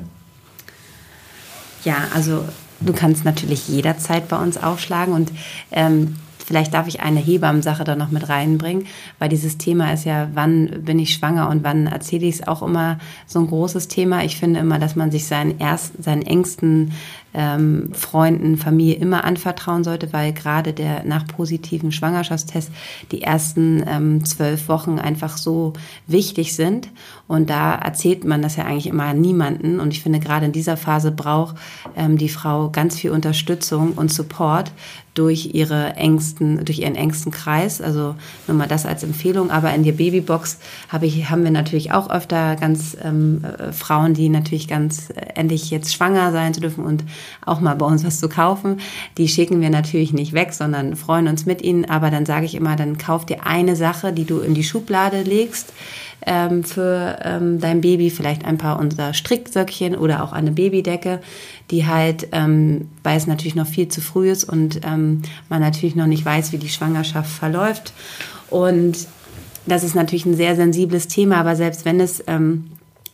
[1.82, 2.44] Ja, also
[2.78, 5.32] du kannst natürlich jederzeit bei uns aufschlagen und
[5.72, 6.14] ähm,
[6.46, 8.86] Vielleicht darf ich eine Hebammensache da noch mit reinbringen,
[9.18, 12.62] weil dieses Thema ist ja, wann bin ich schwanger und wann erzähle ich es auch
[12.62, 14.22] immer so ein großes Thema.
[14.22, 16.92] Ich finde immer, dass man sich seinen ersten, seinen engsten
[17.36, 22.70] ähm, Freunden, Familie immer anvertrauen sollte, weil gerade der nach positiven Schwangerschaftstest
[23.12, 25.74] die ersten ähm, zwölf Wochen einfach so
[26.06, 26.88] wichtig sind.
[27.28, 29.80] Und da erzählt man das ja eigentlich immer niemanden.
[29.80, 31.56] Und ich finde, gerade in dieser Phase braucht
[31.94, 34.72] ähm, die Frau ganz viel Unterstützung und Support
[35.16, 37.80] durch ihre engsten, durch ihren engsten Kreis.
[37.80, 38.14] Also
[38.46, 39.50] nur mal das als Empfehlung.
[39.50, 44.14] Aber in der Babybox habe ich, haben wir natürlich auch öfter ganz ähm, äh, Frauen,
[44.14, 47.04] die natürlich ganz äh, endlich jetzt schwanger sein zu dürfen und
[47.44, 48.80] auch mal bei uns was zu kaufen.
[49.18, 51.84] Die schicken wir natürlich nicht weg, sondern freuen uns mit ihnen.
[51.84, 55.22] Aber dann sage ich immer, dann kauf dir eine Sache, die du in die Schublade
[55.22, 55.72] legst
[56.26, 61.20] ähm, für ähm, dein Baby, vielleicht ein paar unserer Stricksöckchen oder auch eine Babydecke,
[61.70, 65.94] die halt, ähm, weil es natürlich noch viel zu früh ist und ähm, man natürlich
[65.94, 67.92] noch nicht weiß, wie die Schwangerschaft verläuft.
[68.50, 69.06] Und
[69.66, 72.70] das ist natürlich ein sehr sensibles Thema, aber selbst wenn es ähm,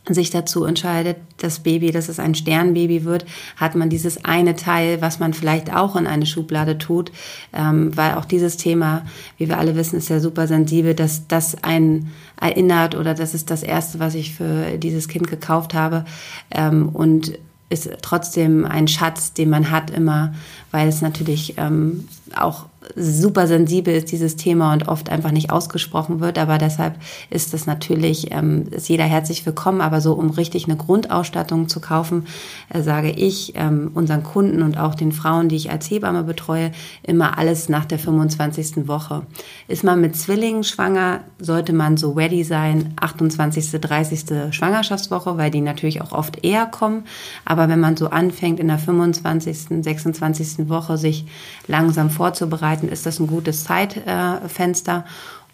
[0.09, 3.25] sich dazu entscheidet, das Baby, dass es ein Sternbaby wird,
[3.57, 7.13] hat man dieses eine Teil, was man vielleicht auch in eine Schublade tut,
[7.53, 9.05] ähm, weil auch dieses Thema,
[9.39, 12.11] wie wir alle wissen, ist ja super sensibel, dass das einen
[12.41, 16.05] erinnert oder das ist das erste, was ich für dieses Kind gekauft habe.
[16.51, 17.39] Ähm, und
[17.73, 20.35] ist trotzdem ein Schatz, den man hat immer,
[20.73, 22.67] weil es natürlich ähm, auch
[22.97, 26.39] super sensibel ist, dieses Thema und oft einfach nicht ausgesprochen wird.
[26.39, 26.97] Aber deshalb
[27.31, 29.81] ist es natürlich, ähm, ist jeder herzlich willkommen.
[29.81, 32.27] Aber so, um richtig eine Grundausstattung zu kaufen,
[32.69, 36.73] äh, sage ich ähm, unseren Kunden und auch den Frauen, die ich als Hebamme betreue,
[37.03, 38.89] immer alles nach der 25.
[38.89, 39.23] Woche.
[39.69, 44.25] Ist man mit Zwillingen schwanger, sollte man so ready sein, 28., 30.
[44.51, 47.05] Schwangerschaftswoche, weil die natürlich auch oft eher kommen.
[47.45, 50.69] Aber wenn man so anfängt, in der 25., 26.
[50.69, 51.25] Woche sich
[51.67, 55.05] langsam vorzubereiten, Arbeiten ist das ein gutes Zeitfenster.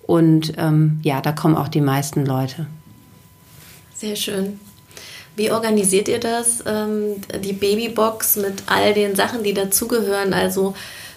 [0.03, 2.67] Und ähm, ja, da kommen auch die meisten Leute.
[3.95, 4.61] Sehr schön.
[5.37, 6.63] Wie organisiert ihr das?
[6.67, 10.75] Ähm, die Babybox mit all den Sachen, die dazugehören, also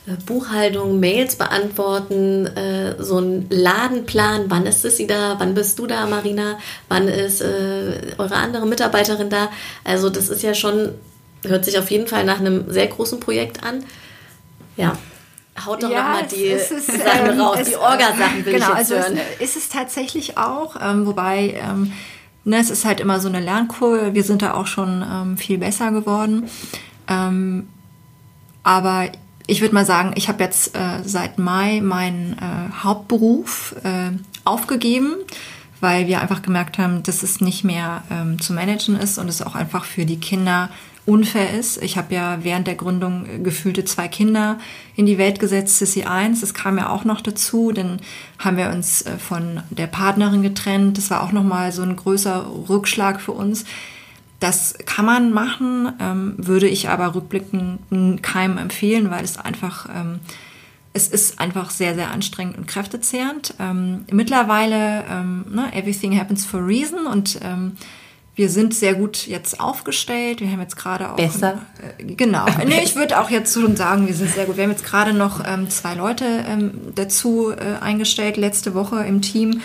[0.07, 5.87] äh, Buchhaltung, Mails beantworten, äh, so ein Ladenplan, wann ist es da, wann bist du
[5.87, 6.57] da, Marina,
[6.89, 9.49] wann ist äh, eure andere Mitarbeiterin da?
[9.83, 10.89] Also das ist ja schon,
[11.45, 13.85] hört sich auf jeden Fall nach einem sehr großen Projekt an.
[14.75, 14.97] Ja.
[15.65, 18.91] Haut doch ja, nochmal die ist, Sachen ähm, raus, die Orga-Sachen will genau, ich jetzt
[18.91, 19.19] also hören.
[19.39, 21.91] Ist, ist es tatsächlich auch, ähm, wobei ähm,
[22.43, 24.13] ne, es ist halt immer so eine Lernkurve.
[24.13, 26.49] Wir sind da auch schon ähm, viel besser geworden.
[27.07, 27.67] Ähm,
[28.63, 29.09] aber
[29.47, 34.11] ich würde mal sagen, ich habe jetzt äh, seit Mai meinen äh, Hauptberuf äh,
[34.45, 35.15] aufgegeben,
[35.79, 39.41] weil wir einfach gemerkt haben, dass es nicht mehr ähm, zu managen ist und es
[39.41, 40.69] auch einfach für die Kinder
[41.05, 41.81] unfair ist.
[41.81, 44.59] Ich habe ja während der Gründung äh, gefühlte zwei Kinder
[44.95, 46.41] in die Welt gesetzt, Sissy 1.
[46.41, 47.71] Das kam ja auch noch dazu.
[47.71, 47.99] Dann
[48.37, 50.97] haben wir uns äh, von der Partnerin getrennt.
[50.97, 53.65] Das war auch nochmal so ein größer Rückschlag für uns.
[54.39, 60.19] Das kann man machen, ähm, würde ich aber rückblickend keinem empfehlen, weil es einfach, ähm,
[60.93, 63.53] es ist einfach sehr, sehr anstrengend und kräftezehrend.
[63.59, 65.03] Ähm, mittlerweile,
[65.47, 67.39] ne, everything happens for a reason und
[68.35, 70.39] wir sind sehr gut jetzt aufgestellt.
[70.39, 71.15] Wir haben jetzt gerade auch.
[71.15, 71.61] Besser?
[71.99, 72.45] Äh, genau.
[72.65, 74.57] nee, ich würde auch jetzt schon sagen, wir sind sehr gut.
[74.57, 79.21] Wir haben jetzt gerade noch ähm, zwei Leute ähm, dazu äh, eingestellt, letzte Woche im
[79.21, 79.61] Team.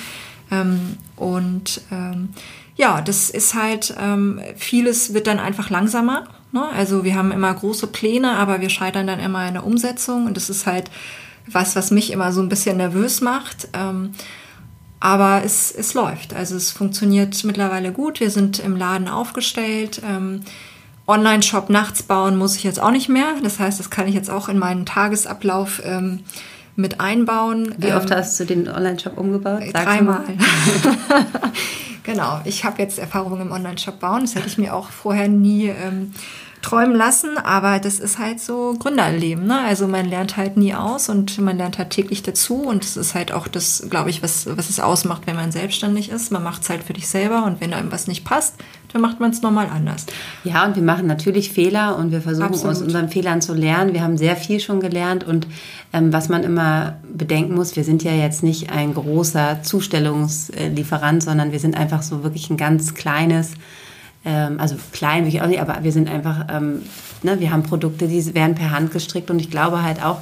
[0.50, 2.30] Ähm, und ähm,
[2.76, 6.26] ja, das ist halt, ähm, vieles wird dann einfach langsamer.
[6.52, 6.68] Ne?
[6.76, 10.26] Also wir haben immer große Pläne, aber wir scheitern dann immer in der Umsetzung.
[10.26, 10.90] Und das ist halt
[11.46, 13.68] was, was mich immer so ein bisschen nervös macht.
[15.00, 16.34] Aber es, es läuft.
[16.34, 18.20] Also es funktioniert mittlerweile gut.
[18.20, 20.00] Wir sind im Laden aufgestellt.
[20.04, 20.40] Ähm,
[21.06, 23.34] Online-Shop nachts bauen muss ich jetzt auch nicht mehr.
[23.42, 26.20] Das heißt, das kann ich jetzt auch in meinen Tagesablauf ähm,
[26.74, 27.74] mit einbauen.
[27.78, 29.62] Wie oft ähm, hast du den Online-Shop umgebaut?
[29.72, 30.24] Sag's dreimal.
[32.02, 32.40] genau.
[32.44, 34.22] Ich habe jetzt Erfahrung im Online-Shop bauen.
[34.22, 36.12] Das hätte ich mir auch vorher nie ähm,
[36.62, 39.46] träumen lassen, aber das ist halt so Gründerleben.
[39.46, 39.58] Ne?
[39.60, 43.14] Also man lernt halt nie aus und man lernt halt täglich dazu und es ist
[43.14, 46.32] halt auch das, glaube ich, was, was es ausmacht, wenn man selbstständig ist.
[46.32, 48.54] Man macht es halt für dich selber und wenn einem was nicht passt,
[48.92, 50.06] dann macht man es nochmal anders.
[50.44, 52.76] Ja, und wir machen natürlich Fehler und wir versuchen Absolut.
[52.76, 53.92] aus unseren Fehlern zu lernen.
[53.92, 55.46] Wir haben sehr viel schon gelernt und
[55.92, 61.52] ähm, was man immer bedenken muss, wir sind ja jetzt nicht ein großer Zustellungslieferant, sondern
[61.52, 63.52] wir sind einfach so wirklich ein ganz kleines
[64.26, 66.82] ähm, also klein will ich auch nicht, aber wir sind einfach, ähm,
[67.22, 70.20] ne, wir haben Produkte, die werden per Hand gestrickt und ich glaube halt auch,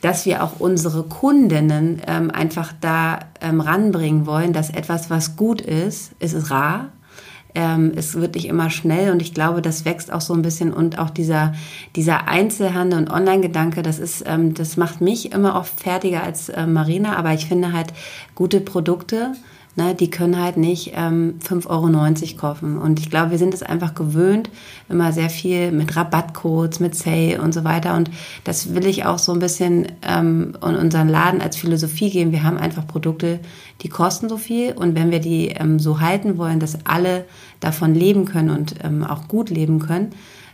[0.00, 5.60] dass wir auch unsere Kundinnen ähm, einfach da ähm, ranbringen wollen, dass etwas, was gut
[5.60, 6.88] ist, ist rar.
[7.54, 10.72] Ähm, es wird nicht immer schnell und ich glaube, das wächst auch so ein bisschen
[10.72, 11.54] und auch dieser,
[11.96, 16.66] dieser Einzelhandel und Online-Gedanke, das ist, ähm, das macht mich immer oft fertiger als äh,
[16.66, 17.92] Marina, aber ich finde halt
[18.34, 19.32] gute Produkte,
[19.78, 22.76] ne, die können halt nicht ähm, 5,90 Euro kaufen.
[22.76, 24.50] Und ich glaube, wir sind es einfach gewöhnt,
[24.88, 27.96] immer sehr viel mit Rabattcodes, mit Sale und so weiter.
[27.96, 28.10] Und
[28.44, 32.32] das will ich auch so ein bisschen ähm, in unseren Laden als Philosophie geben.
[32.32, 33.40] Wir haben einfach Produkte,
[33.82, 34.72] die kosten so viel.
[34.72, 37.24] Und wenn wir die ähm, so halten wollen, dass alle
[37.60, 40.10] davon leben können und ähm, auch gut leben können,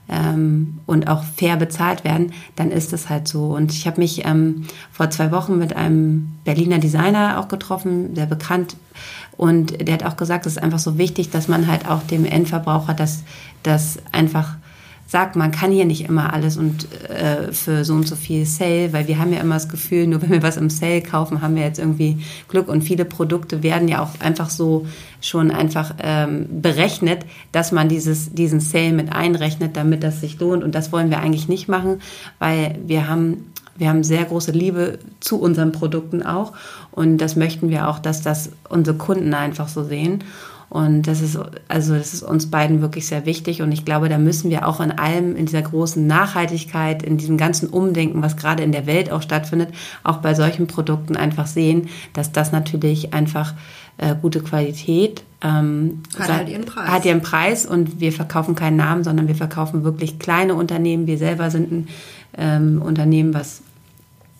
[0.08, 3.54] ähm, und auch fair bezahlt werden, dann ist es halt so.
[3.54, 8.26] Und ich habe mich ähm, vor zwei Wochen mit einem Berliner Designer auch getroffen, sehr
[8.26, 8.76] bekannt.
[9.36, 12.24] Und der hat auch gesagt, es ist einfach so wichtig, dass man halt auch dem
[12.24, 13.24] Endverbraucher das,
[13.62, 14.56] das einfach
[15.06, 18.92] sagt, man kann hier nicht immer alles und äh, für so und so viel Sale,
[18.92, 21.56] weil wir haben ja immer das Gefühl, nur wenn wir was im Sale kaufen, haben
[21.56, 22.68] wir jetzt irgendwie Glück.
[22.68, 24.86] Und viele Produkte werden ja auch einfach so
[25.20, 30.64] schon einfach ähm, berechnet, dass man dieses, diesen Sale mit einrechnet, damit das sich lohnt.
[30.64, 32.00] Und das wollen wir eigentlich nicht machen,
[32.38, 36.52] weil wir haben wir haben sehr große Liebe zu unseren Produkten auch.
[36.92, 40.22] Und das möchten wir auch, dass das unsere Kunden einfach so sehen.
[40.74, 43.62] Und das ist, also das ist uns beiden wirklich sehr wichtig.
[43.62, 47.36] Und ich glaube, da müssen wir auch in allem, in dieser großen Nachhaltigkeit, in diesem
[47.36, 49.68] ganzen Umdenken, was gerade in der Welt auch stattfindet,
[50.02, 53.54] auch bei solchen Produkten einfach sehen, dass das natürlich einfach
[53.98, 56.88] äh, gute Qualität ähm, hat halt ihren Preis.
[56.88, 61.06] Hat ihren Preis und wir verkaufen keinen Namen, sondern wir verkaufen wirklich kleine Unternehmen.
[61.06, 61.88] Wir selber sind ein
[62.36, 63.62] ähm, Unternehmen, was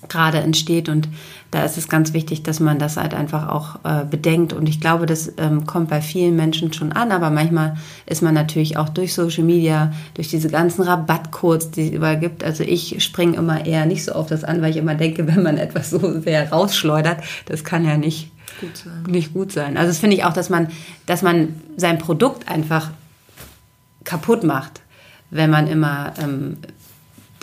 [0.09, 1.09] gerade entsteht und
[1.55, 4.81] da ist es ganz wichtig, dass man das halt einfach auch äh, bedenkt und ich
[4.81, 8.89] glaube, das ähm, kommt bei vielen Menschen schon an, aber manchmal ist man natürlich auch
[8.89, 13.65] durch Social Media, durch diese ganzen Rabattcodes, die es überall gibt, also ich springe immer
[13.67, 16.51] eher nicht so auf das an, weil ich immer denke, wenn man etwas so sehr
[16.51, 19.03] rausschleudert, das kann ja nicht gut sein.
[19.07, 19.77] Nicht gut sein.
[19.77, 20.69] Also das finde ich auch, dass man,
[21.07, 22.91] dass man sein Produkt einfach
[24.03, 24.81] kaputt macht,
[25.31, 26.57] wenn man immer ähm,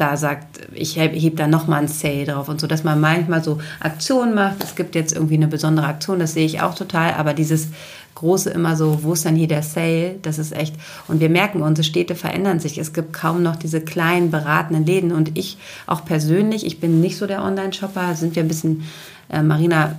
[0.02, 3.44] da sagt, ich hebe heb da nochmal ein Sale drauf und so, dass man manchmal
[3.44, 4.64] so Aktionen macht.
[4.64, 7.68] Es gibt jetzt irgendwie eine besondere Aktion, das sehe ich auch total, aber dieses
[8.16, 10.16] große immer so, wo ist dann hier der Sale?
[10.22, 10.76] Das ist echt.
[11.08, 12.78] Und wir merken, unsere Städte verändern sich.
[12.78, 15.12] Es gibt kaum noch diese kleinen beratenden Läden.
[15.12, 18.84] Und ich auch persönlich, ich bin nicht so der Online-Shopper, sind wir ein bisschen,
[19.30, 19.96] äh, Marina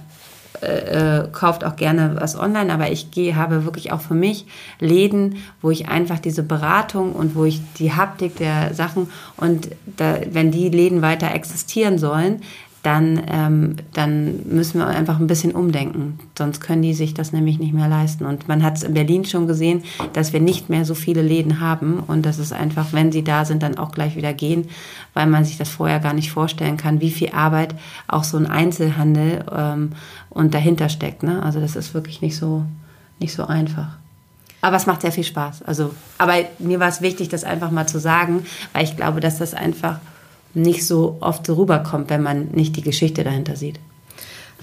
[0.61, 4.47] äh, kauft auch gerne was online, aber ich gehe, habe wirklich auch für mich
[4.79, 10.19] Läden, wo ich einfach diese Beratung und wo ich die Haptik der Sachen und da,
[10.31, 12.43] wenn die Läden weiter existieren sollen,
[12.83, 16.19] dann, ähm, dann müssen wir einfach ein bisschen umdenken.
[16.37, 18.27] Sonst können die sich das nämlich nicht mehr leisten.
[18.27, 21.61] Und man hat es in Berlin schon gesehen, dass wir nicht mehr so viele Läden
[21.61, 24.67] haben und dass es einfach, wenn sie da sind, dann auch gleich wieder gehen,
[25.15, 27.77] weil man sich das vorher gar nicht vorstellen kann, wie viel Arbeit
[28.09, 29.93] auch so ein Einzelhandel ähm,
[30.29, 31.23] und dahinter steckt.
[31.23, 31.41] Ne?
[31.41, 32.65] Also das ist wirklich nicht so,
[33.21, 33.97] nicht so einfach.
[34.61, 35.63] Aber es macht sehr viel Spaß.
[35.63, 39.39] Also, aber mir war es wichtig, das einfach mal zu sagen, weil ich glaube, dass
[39.39, 40.01] das einfach
[40.55, 43.79] nicht so oft so rüberkommt, wenn man nicht die Geschichte dahinter sieht.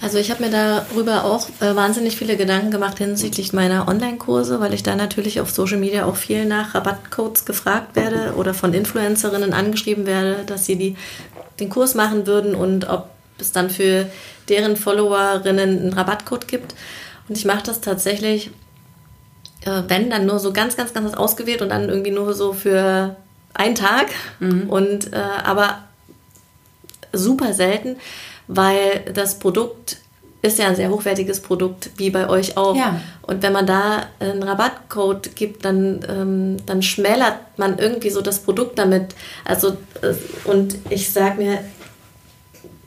[0.02, 4.72] Also ich habe mir darüber auch äh, wahnsinnig viele Gedanken gemacht hinsichtlich meiner Online-Kurse, weil
[4.72, 9.52] ich da natürlich auf Social Media auch viel nach Rabattcodes gefragt werde oder von Influencerinnen
[9.52, 10.96] angeschrieben werde, dass sie die,
[11.58, 14.06] den Kurs machen würden und ob es dann für
[14.48, 16.74] deren Followerinnen einen Rabattcode gibt.
[17.28, 18.50] Und ich mache das tatsächlich,
[19.66, 23.16] äh, wenn, dann nur so ganz, ganz, ganz ausgewählt und dann irgendwie nur so für
[23.54, 24.08] einen Tag
[24.38, 24.68] mhm.
[24.70, 25.78] und äh, aber
[27.12, 27.96] super selten,
[28.46, 29.98] weil das Produkt
[30.42, 32.74] ist ja ein sehr hochwertiges Produkt, wie bei euch auch.
[32.74, 33.00] Ja.
[33.22, 38.38] Und wenn man da einen Rabattcode gibt, dann, ähm, dann schmälert man irgendwie so das
[38.38, 39.14] Produkt damit.
[39.44, 41.58] Also, äh, und ich sage mir,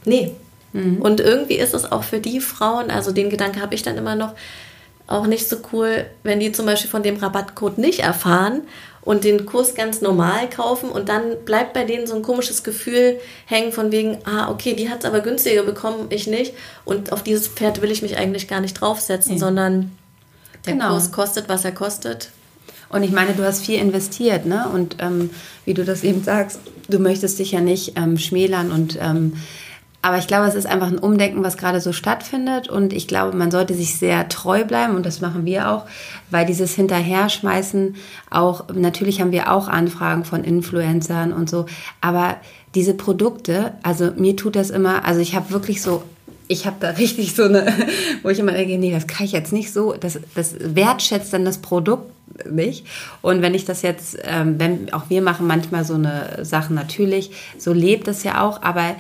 [0.04, 0.34] nee.
[0.74, 1.00] Mhm.
[1.00, 4.16] Und irgendwie ist es auch für die Frauen, also den Gedanke habe ich dann immer
[4.16, 4.34] noch,
[5.06, 8.62] auch nicht so cool, wenn die zum Beispiel von dem Rabattcode nicht erfahren
[9.06, 13.20] und den Kurs ganz normal kaufen und dann bleibt bei denen so ein komisches Gefühl
[13.46, 16.54] hängen von wegen, ah, okay, die hat es aber günstiger bekommen, ich nicht.
[16.86, 19.40] Und auf dieses Pferd will ich mich eigentlich gar nicht draufsetzen, nee.
[19.40, 19.92] sondern
[20.66, 20.90] der genau.
[20.92, 22.30] Kurs kostet, was er kostet.
[22.90, 24.70] Und ich meine, du hast viel investiert, ne?
[24.72, 25.32] Und ähm,
[25.66, 29.34] wie du das eben sagst, du möchtest dich ja nicht ähm, schmälern und ähm,
[30.04, 32.68] aber ich glaube, es ist einfach ein Umdenken, was gerade so stattfindet.
[32.68, 34.98] Und ich glaube, man sollte sich sehr treu bleiben.
[34.98, 35.86] Und das machen wir auch,
[36.30, 37.96] weil dieses Hinterherschmeißen
[38.30, 41.68] auch, natürlich haben wir auch Anfragen von Influencern und so.
[42.02, 42.36] Aber
[42.76, 46.04] diese Produkte, also mir tut das immer, also ich habe wirklich so
[46.50, 47.66] ich habe da richtig so eine,
[48.24, 51.46] wo ich immer denke, nee, das kann ich jetzt nicht so, das, das wertschätzt dann
[51.46, 52.12] das Produkt
[52.50, 52.86] nicht.
[53.22, 57.32] Und wenn ich das jetzt, ähm, wenn auch wir machen manchmal so eine Sache natürlich,
[57.58, 58.96] so lebt es ja auch, aber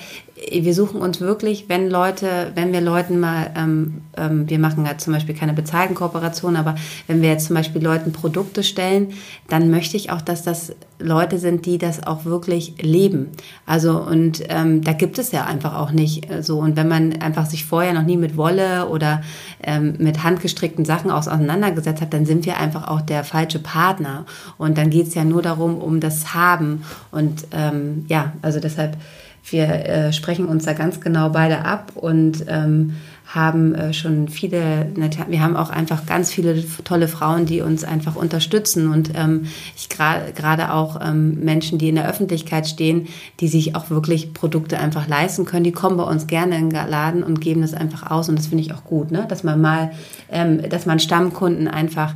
[0.51, 4.97] wir suchen uns wirklich, wenn Leute, wenn wir Leuten mal, ähm, ähm, wir machen ja
[4.97, 6.75] zum Beispiel keine bezahlten Kooperationen, aber
[7.07, 9.13] wenn wir jetzt zum Beispiel Leuten Produkte stellen,
[9.49, 13.31] dann möchte ich auch, dass das Leute sind, die das auch wirklich leben.
[13.65, 16.59] Also und ähm, da gibt es ja einfach auch nicht äh, so.
[16.59, 19.21] Und wenn man einfach sich vorher noch nie mit Wolle oder
[19.61, 24.25] ähm, mit handgestrickten Sachen auseinandergesetzt hat, dann sind wir einfach auch der falsche Partner.
[24.57, 26.83] Und dann geht es ja nur darum, um das Haben.
[27.11, 28.97] Und ähm, ja, also deshalb
[29.45, 34.87] wir äh, sprechen uns da ganz genau beide ab und ähm, haben äh, schon viele,
[35.27, 39.89] wir haben auch einfach ganz viele tolle Frauen, die uns einfach unterstützen und ähm, ich
[39.89, 43.07] gerade auch ähm, Menschen, die in der Öffentlichkeit stehen,
[43.39, 46.89] die sich auch wirklich Produkte einfach leisten können, die kommen bei uns gerne in den
[46.89, 49.25] Laden und geben das einfach aus und das finde ich auch gut, ne?
[49.27, 49.91] dass man mal,
[50.29, 52.13] ähm, dass man Stammkunden einfach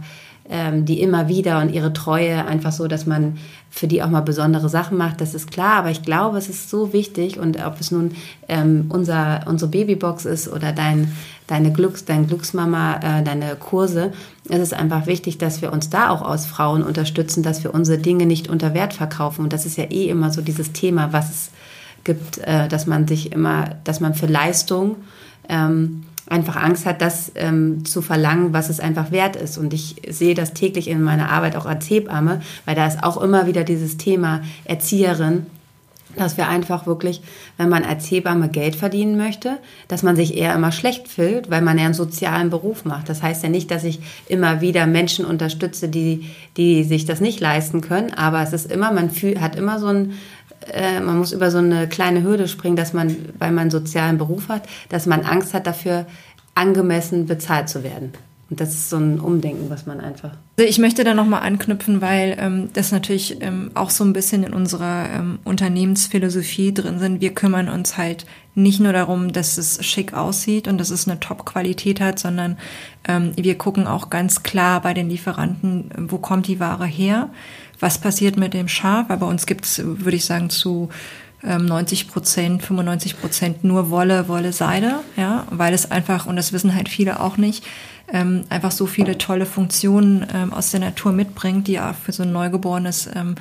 [0.50, 3.38] ähm, die immer wieder und ihre Treue einfach so, dass man
[3.78, 5.78] für die auch mal besondere Sachen macht, das ist klar.
[5.78, 8.16] Aber ich glaube, es ist so wichtig und ob es nun
[8.48, 11.12] ähm, unser, unsere Babybox ist oder dein,
[11.46, 14.12] deine Glücks, dein Glücksmama, äh, deine Kurse,
[14.50, 18.00] es ist einfach wichtig, dass wir uns da auch aus Frauen unterstützen, dass wir unsere
[18.00, 19.44] Dinge nicht unter Wert verkaufen.
[19.44, 21.52] Und das ist ja eh immer so dieses Thema, was es
[22.04, 24.96] gibt, äh, dass man sich immer, dass man für Leistung
[25.50, 29.58] ähm, einfach Angst hat, das ähm, zu verlangen, was es einfach wert ist.
[29.58, 33.22] Und ich sehe das täglich in meiner Arbeit auch als Hebamme, weil da ist auch
[33.22, 35.46] immer wieder dieses Thema Erzieherin,
[36.18, 37.22] dass wir einfach wirklich,
[37.58, 41.62] wenn man als Hebamme Geld verdienen möchte, dass man sich eher immer schlecht fühlt, weil
[41.62, 43.10] man ja einen sozialen Beruf macht.
[43.10, 47.40] Das heißt ja nicht, dass ich immer wieder Menschen unterstütze, die, die sich das nicht
[47.40, 50.14] leisten können, aber es ist immer, man fühlt, hat immer so ein,
[50.74, 54.18] äh, man muss über so eine kleine Hürde springen, dass man, weil man einen sozialen
[54.18, 56.06] Beruf hat, dass man Angst hat dafür,
[56.56, 58.14] angemessen bezahlt zu werden.
[58.50, 60.32] Und das ist so ein Umdenken, was man einfach.
[60.58, 64.44] Also ich möchte da nochmal anknüpfen, weil ähm, das natürlich ähm, auch so ein bisschen
[64.44, 67.20] in unserer ähm, Unternehmensphilosophie drin sind.
[67.20, 71.20] Wir kümmern uns halt nicht nur darum, dass es schick aussieht und dass es eine
[71.20, 72.58] Top-Qualität hat, sondern
[73.06, 77.30] ähm, wir gucken auch ganz klar bei den Lieferanten, wo kommt die Ware her,
[77.80, 79.10] was passiert mit dem Schaf.
[79.10, 80.90] Aber uns gibt's, würde ich sagen, zu
[81.44, 86.52] 90 ähm, Prozent, 95 Prozent nur Wolle, Wolle, Seide, ja, weil es einfach, und das
[86.52, 87.64] wissen halt viele auch nicht,
[88.12, 92.24] ähm, einfach so viele tolle Funktionen ähm, aus der Natur mitbringt, die ja für so
[92.24, 93.36] ein Neugeborenes ähm,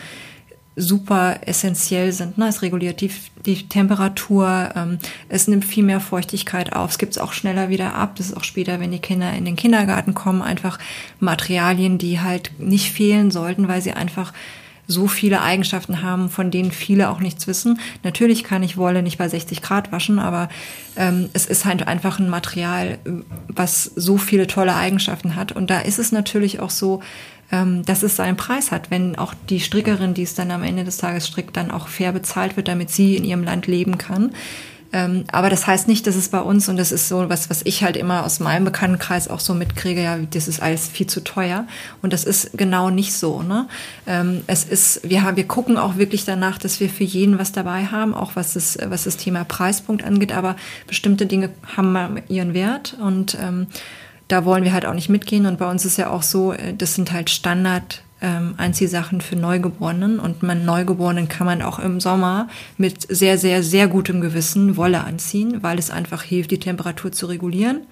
[0.77, 2.37] super essentiell sind.
[2.37, 2.49] Ne?
[2.49, 3.11] Es reguliert die,
[3.47, 4.99] die Temperatur, ähm,
[5.31, 8.16] es nimmt viel mehr Feuchtigkeit auf, es gibt es auch schneller wieder ab.
[8.16, 10.79] Das ist auch später, wenn die Kinder in den Kindergarten kommen, einfach
[11.18, 14.35] Materialien, die halt nicht fehlen sollten, weil sie einfach
[14.87, 17.81] so viele Eigenschaften haben, von denen viele auch nichts wissen.
[18.05, 20.49] Natürlich kann ich Wolle nicht bei 60 Grad waschen, aber
[20.97, 22.99] ähm, es ist halt einfach ein Material,
[23.57, 25.53] was so viele tolle Eigenschaften hat.
[25.53, 27.01] Und da ist es natürlich auch so,
[27.53, 30.85] ähm, dass es seinen Preis hat, wenn auch die Strickerin, die es dann am Ende
[30.85, 34.33] des Tages strickt, dann auch fair bezahlt wird, damit sie in ihrem Land leben kann.
[34.93, 37.62] Ähm, aber das heißt nicht, dass es bei uns, und das ist so was, was
[37.64, 41.22] ich halt immer aus meinem Bekanntenkreis auch so mitkriege, ja, das ist alles viel zu
[41.22, 41.66] teuer.
[42.03, 43.43] Und das ist genau nicht so.
[43.43, 43.68] Ne?
[44.07, 47.53] Ähm, es ist, wir, haben, wir gucken auch wirklich danach, dass wir für jeden was
[47.53, 50.32] dabei haben, auch was das, was das Thema Preispunkt angeht.
[50.32, 50.57] Aber
[50.87, 53.66] bestimmte Dinge haben ihren Wert und ähm,
[54.28, 55.47] da wollen wir halt auch nicht mitgehen.
[55.47, 59.37] Und bei uns ist ja auch so, äh, das sind halt Standard ähm, Anziehsachen für
[59.37, 60.19] Neugeborenen.
[60.19, 62.49] Und man Neugeborenen kann man auch im Sommer
[62.79, 67.27] mit sehr, sehr, sehr gutem Gewissen Wolle anziehen, weil es einfach hilft, die Temperatur zu
[67.27, 67.83] regulieren.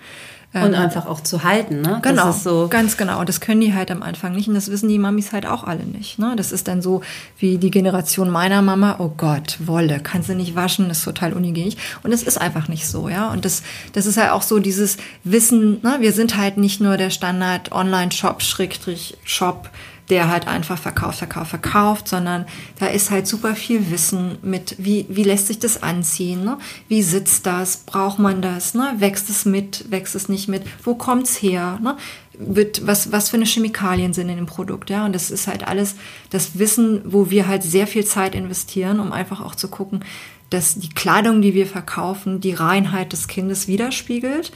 [0.55, 1.99] Und ähm, einfach auch zu halten, ne?
[2.01, 3.19] Genau, so ganz genau.
[3.19, 5.65] Und das können die halt am Anfang nicht und das wissen die Mamis halt auch
[5.65, 6.21] alle nicht.
[6.21, 6.35] Ne?
[6.37, 7.03] Das ist dann so
[7.39, 11.75] wie die Generation meiner Mama, oh Gott, Wolle, kannst du nicht waschen, ist total unhygienisch.
[12.05, 13.33] Und es ist einfach nicht so, ja.
[13.33, 13.65] Und das,
[13.95, 15.97] das ist halt auch so dieses Wissen, ne?
[15.99, 19.71] wir sind halt nicht nur der Standard Online-Shop, Schrägstrich, Shop,
[20.11, 22.45] der halt einfach verkauft, verkauft, verkauft, sondern
[22.79, 26.59] da ist halt super viel Wissen mit, wie, wie lässt sich das anziehen, ne?
[26.89, 28.95] wie sitzt das, braucht man das, ne?
[28.99, 31.97] wächst es mit, wächst es nicht mit, wo kommt's her, ne?
[32.39, 35.67] wird, was, was für eine Chemikalien sind in dem Produkt, ja, und das ist halt
[35.67, 35.95] alles
[36.31, 40.05] das Wissen, wo wir halt sehr viel Zeit investieren, um einfach auch zu gucken,
[40.51, 44.53] dass die Kleidung, die wir verkaufen, die Reinheit des Kindes widerspiegelt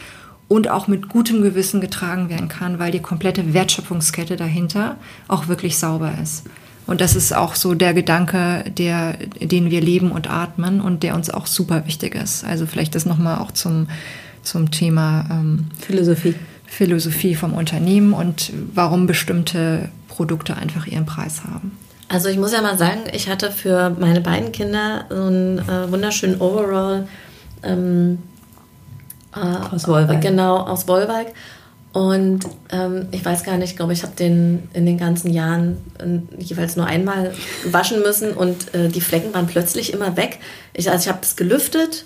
[0.49, 4.97] und auch mit gutem Gewissen getragen werden kann, weil die komplette Wertschöpfungskette dahinter
[5.29, 6.45] auch wirklich sauber ist.
[6.87, 11.15] Und das ist auch so der Gedanke, der, den wir leben und atmen und der
[11.15, 12.45] uns auch super wichtig ist.
[12.45, 13.89] Also vielleicht das nochmal auch zum,
[14.43, 16.35] zum Thema ähm, Philosophie.
[16.65, 21.73] Philosophie vom Unternehmen und warum bestimmte Produkte einfach ihren Preis haben.
[22.09, 25.91] Also ich muss ja mal sagen, ich hatte für meine beiden Kinder so einen äh,
[25.91, 27.07] wunderschönen Overall
[27.63, 28.19] ähm,
[29.41, 30.21] äh, aus Wolwijk.
[30.21, 31.29] Genau, aus Wolwijk.
[31.93, 36.43] Und ähm, ich weiß gar nicht, glaube ich, habe den in den ganzen Jahren äh,
[36.43, 37.33] jeweils nur einmal
[37.65, 40.39] waschen müssen und äh, die Flecken waren plötzlich immer weg.
[40.75, 42.05] Ich, also ich habe es gelüftet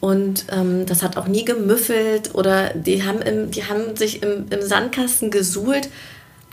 [0.00, 4.46] und ähm, das hat auch nie gemüffelt oder die haben, im, die haben sich im,
[4.48, 5.90] im Sandkasten gesuhlt,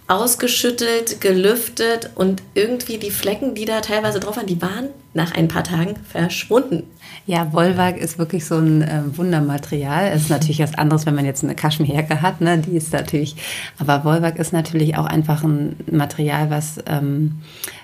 [0.10, 5.48] ausgeschüttelt, gelüftet und irgendwie die Flecken, die da teilweise drauf waren, die waren nach ein
[5.48, 6.84] paar Tagen verschwunden.
[7.28, 10.12] Ja, Wollwag ist wirklich so ein äh, Wundermaterial.
[10.12, 12.58] Es ist natürlich was anderes, wenn man jetzt eine Kaschmirjacke hat, ne?
[12.58, 13.36] Die ist natürlich,
[13.78, 17.40] aber Wollwag ist natürlich auch einfach ein Material, was ähm,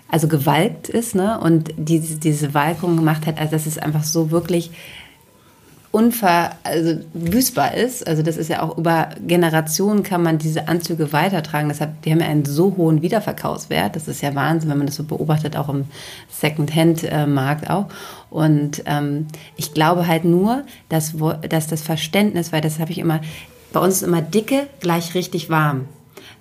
[0.09, 1.39] also gewalkt ist, ne?
[1.39, 4.71] Und diese, diese Walkung gemacht hat, also das ist einfach so wirklich
[5.95, 8.05] unver, also büßbar ist.
[8.05, 11.69] Also das ist ja auch über Generationen kann man diese Anzüge weitertragen.
[11.69, 13.95] Deshalb, die haben ja einen so hohen Wiederverkaufswert.
[13.95, 15.85] Das ist ja Wahnsinn, wenn man das so beobachtet, auch im
[16.29, 17.85] Second-Hand-Markt auch.
[18.29, 21.13] Und ähm, ich glaube halt nur, dass,
[21.49, 23.21] dass das Verständnis, weil das habe ich immer,
[23.71, 25.87] bei uns ist immer dicke gleich richtig warm.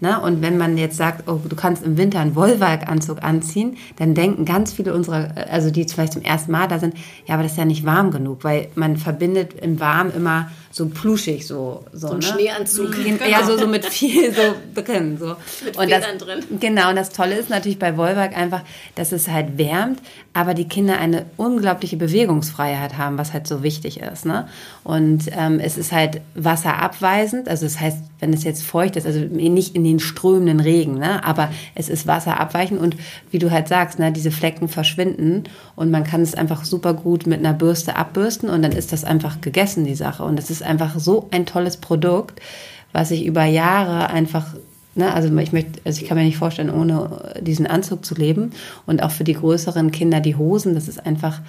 [0.00, 0.20] Ne?
[0.20, 4.44] Und wenn man jetzt sagt, oh, du kannst im Winter einen Wollwalkanzug anziehen, dann denken
[4.44, 6.94] ganz viele unserer, also die vielleicht zum ersten Mal da sind,
[7.26, 10.86] ja, aber das ist ja nicht warm genug, weil man verbindet im Warm immer so
[10.86, 11.84] pluschig, so.
[11.92, 12.22] So, so ein ne?
[12.24, 12.96] Schneeanzug.
[13.30, 14.42] Ja, so, so mit viel so
[14.74, 15.16] drin.
[15.18, 15.36] So.
[15.64, 16.40] Mit und das, drin.
[16.58, 18.62] Genau, und das Tolle ist natürlich bei Wollwerk einfach,
[18.96, 20.00] dass es halt wärmt,
[20.32, 24.26] aber die Kinder eine unglaubliche Bewegungsfreiheit haben, was halt so wichtig ist.
[24.26, 24.48] Ne?
[24.82, 29.20] Und ähm, es ist halt wasserabweisend, also das heißt, wenn es jetzt feucht ist, also
[29.20, 31.24] nicht in den strömenden Regen, ne?
[31.24, 32.96] aber es ist wasserabweichend und
[33.30, 35.44] wie du halt sagst, ne, diese Flecken verschwinden
[35.76, 39.04] und man kann es einfach super gut mit einer Bürste abbürsten und dann ist das
[39.04, 40.24] einfach gegessen, die Sache.
[40.24, 42.40] Und es ist einfach so ein tolles Produkt,
[42.92, 44.54] was ich über Jahre einfach
[44.96, 48.52] Ne, also ich möchte, also ich kann mir nicht vorstellen, ohne diesen Anzug zu leben.
[48.86, 51.40] Und auch für die größeren Kinder die Hosen, das ist einfach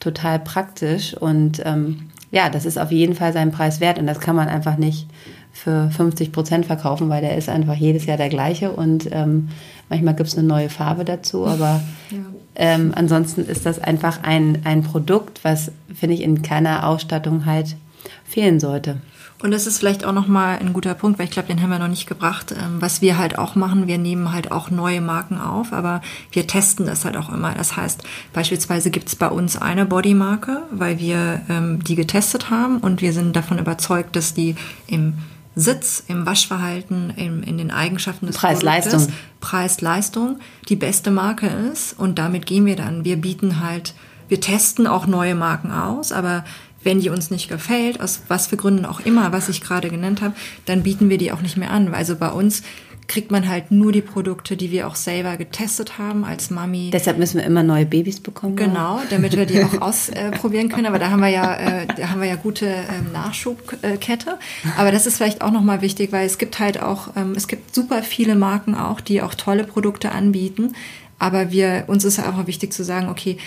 [0.00, 1.14] total praktisch.
[1.14, 3.98] Und ähm, ja, das ist auf jeden Fall seinen Preis wert.
[3.98, 5.06] Und das kann man einfach nicht
[5.52, 8.72] für 50 Prozent verkaufen, weil der ist einfach jedes Jahr der gleiche.
[8.72, 9.50] Und ähm,
[9.90, 11.46] manchmal gibt es eine neue Farbe dazu.
[11.46, 12.18] Aber ja.
[12.54, 17.76] ähm, ansonsten ist das einfach ein, ein Produkt, was, finde ich, in keiner Ausstattung halt
[18.24, 19.00] fehlen sollte.
[19.42, 21.78] Und das ist vielleicht auch nochmal ein guter Punkt, weil ich glaube, den haben wir
[21.78, 22.52] noch nicht gebracht.
[22.52, 26.00] Ähm, was wir halt auch machen, wir nehmen halt auch neue Marken auf, aber
[26.32, 27.52] wir testen das halt auch immer.
[27.52, 32.78] Das heißt, beispielsweise gibt es bei uns eine Bodymarke, weil wir ähm, die getestet haben
[32.78, 34.54] und wir sind davon überzeugt, dass die
[34.86, 35.18] im
[35.56, 39.08] Sitz, im Waschverhalten, im, in den Eigenschaften des Preis-Leistung.
[39.40, 40.38] Preis-Leistung
[40.68, 41.98] die beste Marke ist.
[41.98, 43.04] Und damit gehen wir dann.
[43.04, 43.94] Wir bieten halt,
[44.28, 46.44] wir testen auch neue Marken aus, aber
[46.84, 50.22] wenn die uns nicht gefällt, aus was für Gründen auch immer, was ich gerade genannt
[50.22, 50.34] habe,
[50.66, 51.92] dann bieten wir die auch nicht mehr an.
[51.94, 52.62] Also bei uns
[53.06, 56.90] kriegt man halt nur die Produkte, die wir auch selber getestet haben als Mami.
[56.92, 58.56] Deshalb müssen wir immer neue Babys bekommen.
[58.56, 60.86] Genau, damit wir die auch ausprobieren können.
[60.86, 64.38] Aber da haben wir ja, äh, da haben wir ja gute ähm, Nachschubkette.
[64.78, 67.74] Aber das ist vielleicht auch nochmal wichtig, weil es gibt halt auch, ähm, es gibt
[67.74, 70.74] super viele Marken auch, die auch tolle Produkte anbieten.
[71.18, 73.38] Aber wir, uns ist einfach wichtig zu sagen, okay,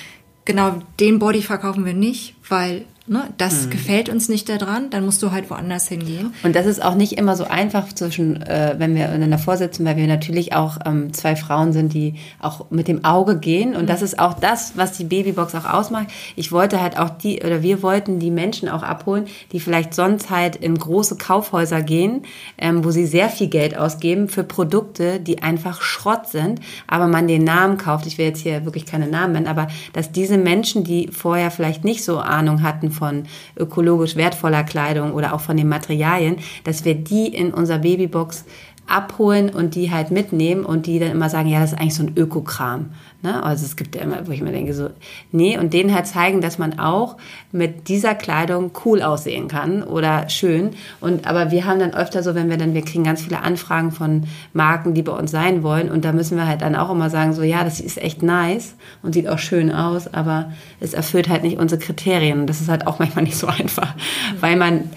[0.45, 3.69] genau den Body verkaufen wir nicht, weil Ne, das hm.
[3.69, 6.33] gefällt uns nicht daran, dann musst du halt woanders hingehen.
[6.43, 9.95] Und das ist auch nicht immer so einfach zwischen, äh, wenn wir einander vorsitzen, weil
[9.95, 13.77] wir natürlich auch ähm, zwei Frauen sind, die auch mit dem Auge gehen.
[13.77, 13.87] Und mhm.
[13.87, 16.07] das ist auch das, was die Babybox auch ausmacht.
[16.35, 20.29] Ich wollte halt auch die, oder wir wollten die Menschen auch abholen, die vielleicht sonst
[20.29, 22.23] halt in große Kaufhäuser gehen,
[22.57, 27.29] ähm, wo sie sehr viel Geld ausgeben für Produkte, die einfach Schrott sind, aber man
[27.29, 28.05] den Namen kauft.
[28.05, 31.85] Ich will jetzt hier wirklich keine Namen nennen, aber dass diese Menschen, die vorher vielleicht
[31.85, 33.23] nicht so Ahnung hatten von
[33.57, 38.45] ökologisch wertvoller Kleidung oder auch von den Materialien, dass wir die in unserer Babybox
[38.87, 42.03] abholen und die halt mitnehmen und die dann immer sagen, ja, das ist eigentlich so
[42.03, 42.91] ein Ökokram.
[43.23, 43.43] Ne?
[43.43, 44.89] Also es gibt ja immer, wo ich mir denke, so,
[45.31, 47.17] nee, und denen halt zeigen, dass man auch
[47.51, 50.71] mit dieser Kleidung cool aussehen kann oder schön.
[51.01, 53.91] Und aber wir haben dann öfter so, wenn wir dann, wir kriegen ganz viele Anfragen
[53.91, 55.89] von Marken, die bei uns sein wollen.
[55.89, 58.75] Und da müssen wir halt dann auch immer sagen, so ja, das ist echt nice
[59.01, 62.41] und sieht auch schön aus, aber es erfüllt halt nicht unsere Kriterien.
[62.41, 63.95] Und das ist halt auch manchmal nicht so einfach,
[64.39, 64.91] weil man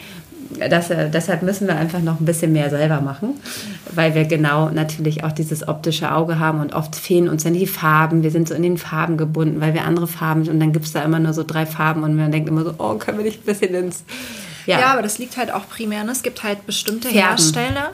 [0.59, 3.35] das, äh, deshalb müssen wir einfach noch ein bisschen mehr selber machen,
[3.95, 7.67] weil wir genau natürlich auch dieses optische Auge haben und oft fehlen uns dann die
[7.67, 8.23] Farben.
[8.23, 10.93] Wir sind so in den Farben gebunden, weil wir andere Farben und dann gibt es
[10.93, 13.43] da immer nur so drei Farben und man denkt immer so, oh, können wir nicht
[13.43, 14.05] ein bisschen ins...
[14.67, 16.13] Ja, ja aber das liegt halt auch primär, ne?
[16.13, 17.29] es gibt halt bestimmte Färben.
[17.29, 17.91] Hersteller,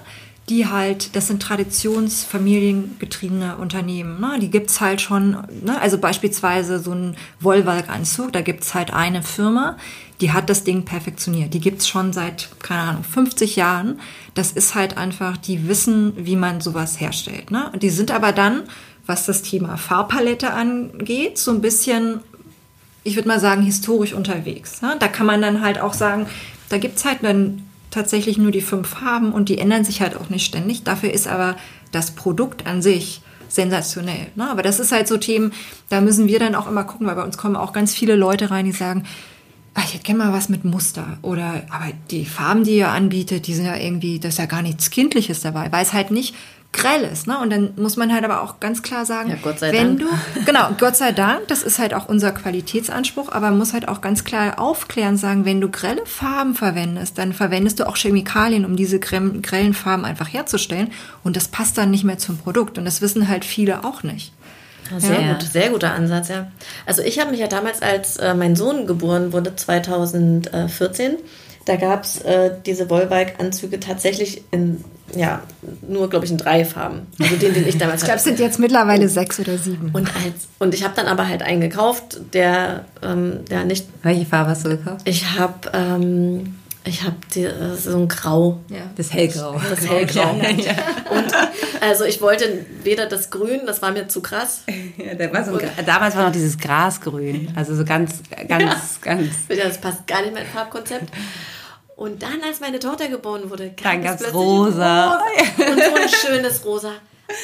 [0.49, 4.21] die halt, das sind traditionsfamiliengetriebene Unternehmen.
[4.21, 4.39] Ne?
[4.41, 5.33] Die gibt's halt schon,
[5.65, 5.81] ne?
[5.81, 9.77] also beispielsweise so ein Wollwalk-Anzug, da gibt's halt eine Firma,
[10.21, 11.53] die hat das Ding perfektioniert.
[11.53, 14.01] Die gibt's schon seit, keine Ahnung, 50 Jahren.
[14.35, 17.51] Das ist halt einfach, die wissen, wie man sowas herstellt.
[17.51, 17.73] Ne?
[17.75, 18.63] Die sind aber dann,
[19.05, 22.21] was das Thema Farbpalette angeht, so ein bisschen,
[23.03, 24.81] ich würde mal sagen, historisch unterwegs.
[24.81, 24.97] Ne?
[24.99, 26.27] Da kann man dann halt auch sagen,
[26.69, 27.66] da gibt's halt dann
[27.97, 30.85] tatsächlich nur die fünf Farben und die ändern sich halt auch nicht ständig.
[30.85, 31.57] Dafür ist aber
[31.93, 34.29] das Produkt an sich sensationell.
[34.35, 34.49] Ne?
[34.51, 35.53] Aber das ist halt so Themen,
[35.89, 38.51] da müssen wir dann auch immer gucken, weil bei uns kommen auch ganz viele Leute
[38.51, 39.05] rein, die sagen,
[39.75, 41.19] ach, ich hätte gerne mal was mit Muster.
[41.23, 44.63] Oder, aber die Farben, die ihr anbietet, die sind ja irgendwie, das ist ja gar
[44.63, 46.35] nichts Kindliches dabei, weil es halt nicht
[46.77, 47.27] grell ist.
[47.27, 47.39] Ne?
[47.39, 50.11] Und dann muss man halt aber auch ganz klar sagen, ja, Gott sei wenn Dank.
[50.35, 53.89] du, genau, Gott sei Dank, das ist halt auch unser Qualitätsanspruch, aber man muss halt
[53.89, 58.65] auch ganz klar aufklären, sagen, wenn du grelle Farben verwendest, dann verwendest du auch Chemikalien,
[58.65, 60.93] um diese grellen Farben einfach herzustellen.
[61.25, 62.79] Und das passt dann nicht mehr zum Produkt.
[62.79, 64.33] Und das wissen halt viele auch nicht.
[64.99, 65.33] Sehr ja.
[65.33, 66.51] gut, sehr guter Ansatz, ja.
[66.85, 71.17] Also ich habe mich ja damals, als äh, mein Sohn geboren wurde, 2014,
[71.67, 74.83] da gab es äh, diese Wollwalk-Anzüge tatsächlich in
[75.15, 75.43] ja,
[75.87, 77.07] nur, glaube ich, in drei Farben.
[77.21, 79.91] Also den, den ich damals Ich glaube, es sind jetzt mittlerweile sechs oder sieben.
[79.93, 83.87] Und, als, und ich habe dann aber halt einen gekauft, der, ähm, der nicht...
[84.03, 85.09] Welche Farbe hast du gekauft?
[85.09, 85.55] Ich habe...
[85.73, 86.57] Ähm,
[86.89, 88.61] Ich habe äh, so ein Grau.
[88.69, 88.83] Ja.
[88.97, 89.61] Das Hellgrau.
[89.69, 90.37] Das Hellgrau.
[90.41, 90.73] Ja.
[91.11, 91.33] Und
[91.81, 94.63] also ich wollte weder das Grün, das war mir zu krass.
[94.97, 97.49] Ja, war so ein, damals war noch dieses Grasgrün.
[97.57, 98.77] Also so ganz, ganz, ja.
[99.03, 99.31] ganz.
[99.49, 101.13] Das passt gar nicht mein Farbkonzept.
[101.97, 105.15] Und dann, als meine Tochter geboren wurde, kam dann es rosa.
[105.15, 105.71] rosa.
[105.71, 106.93] Und so ein schönes Rosa.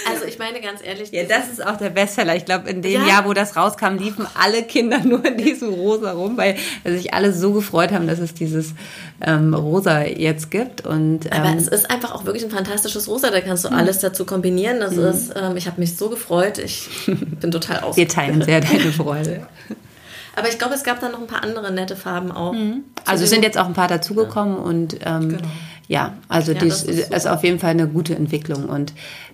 [0.09, 1.11] Also ich meine ganz ehrlich.
[1.11, 2.37] Ja, das ist auch der Bestseller.
[2.37, 3.09] Ich glaube, in dem ja.
[3.09, 7.33] Jahr, wo das rauskam, liefen alle Kinder nur in diesem Rosa rum, weil sich alle
[7.33, 8.75] so gefreut haben, dass es dieses
[9.21, 10.87] ähm, Rosa jetzt gibt.
[10.87, 13.31] Und, ähm, Aber es ist einfach auch wirklich ein fantastisches Rosa.
[13.31, 13.77] Da kannst du mhm.
[13.77, 14.81] alles dazu kombinieren.
[14.81, 15.05] Das mhm.
[15.07, 16.59] ist, ähm, ich habe mich so gefreut.
[16.59, 17.97] Ich bin total aus.
[17.97, 19.47] Wir teilen sehr deine Freude.
[20.37, 22.53] Aber ich glaube, es gab dann noch ein paar andere nette Farben auch.
[22.53, 22.85] Mhm.
[23.05, 24.63] Also es sind jetzt auch ein paar dazugekommen ja.
[24.63, 25.49] und ähm, genau.
[25.89, 28.93] ja, also ja, dies ist, ist, auf jeden Fall eine gute Entwicklung und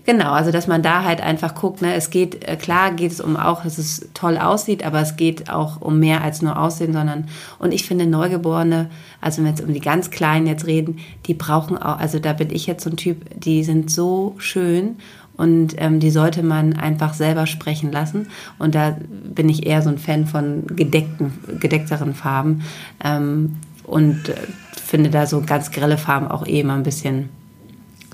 [0.09, 3.21] Genau, also dass man da halt einfach guckt, ne, es geht, äh, klar geht es
[3.21, 6.95] um auch, dass es toll aussieht, aber es geht auch um mehr als nur Aussehen,
[6.95, 7.29] sondern,
[7.59, 8.89] und ich finde Neugeborene,
[9.21, 12.33] also wenn wir jetzt um die ganz Kleinen jetzt reden, die brauchen auch, also da
[12.33, 14.97] bin ich jetzt so ein Typ, die sind so schön
[15.37, 18.29] und ähm, die sollte man einfach selber sprechen lassen.
[18.59, 18.97] Und da
[19.35, 22.63] bin ich eher so ein Fan von gedeckten, gedeckteren Farben
[23.05, 24.37] ähm, und äh,
[24.83, 27.29] finde da so ganz grelle Farben auch eh immer ein bisschen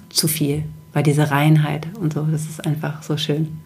[0.08, 0.64] zu viel
[0.94, 3.60] weil diese Reinheit und so, das ist einfach so schön.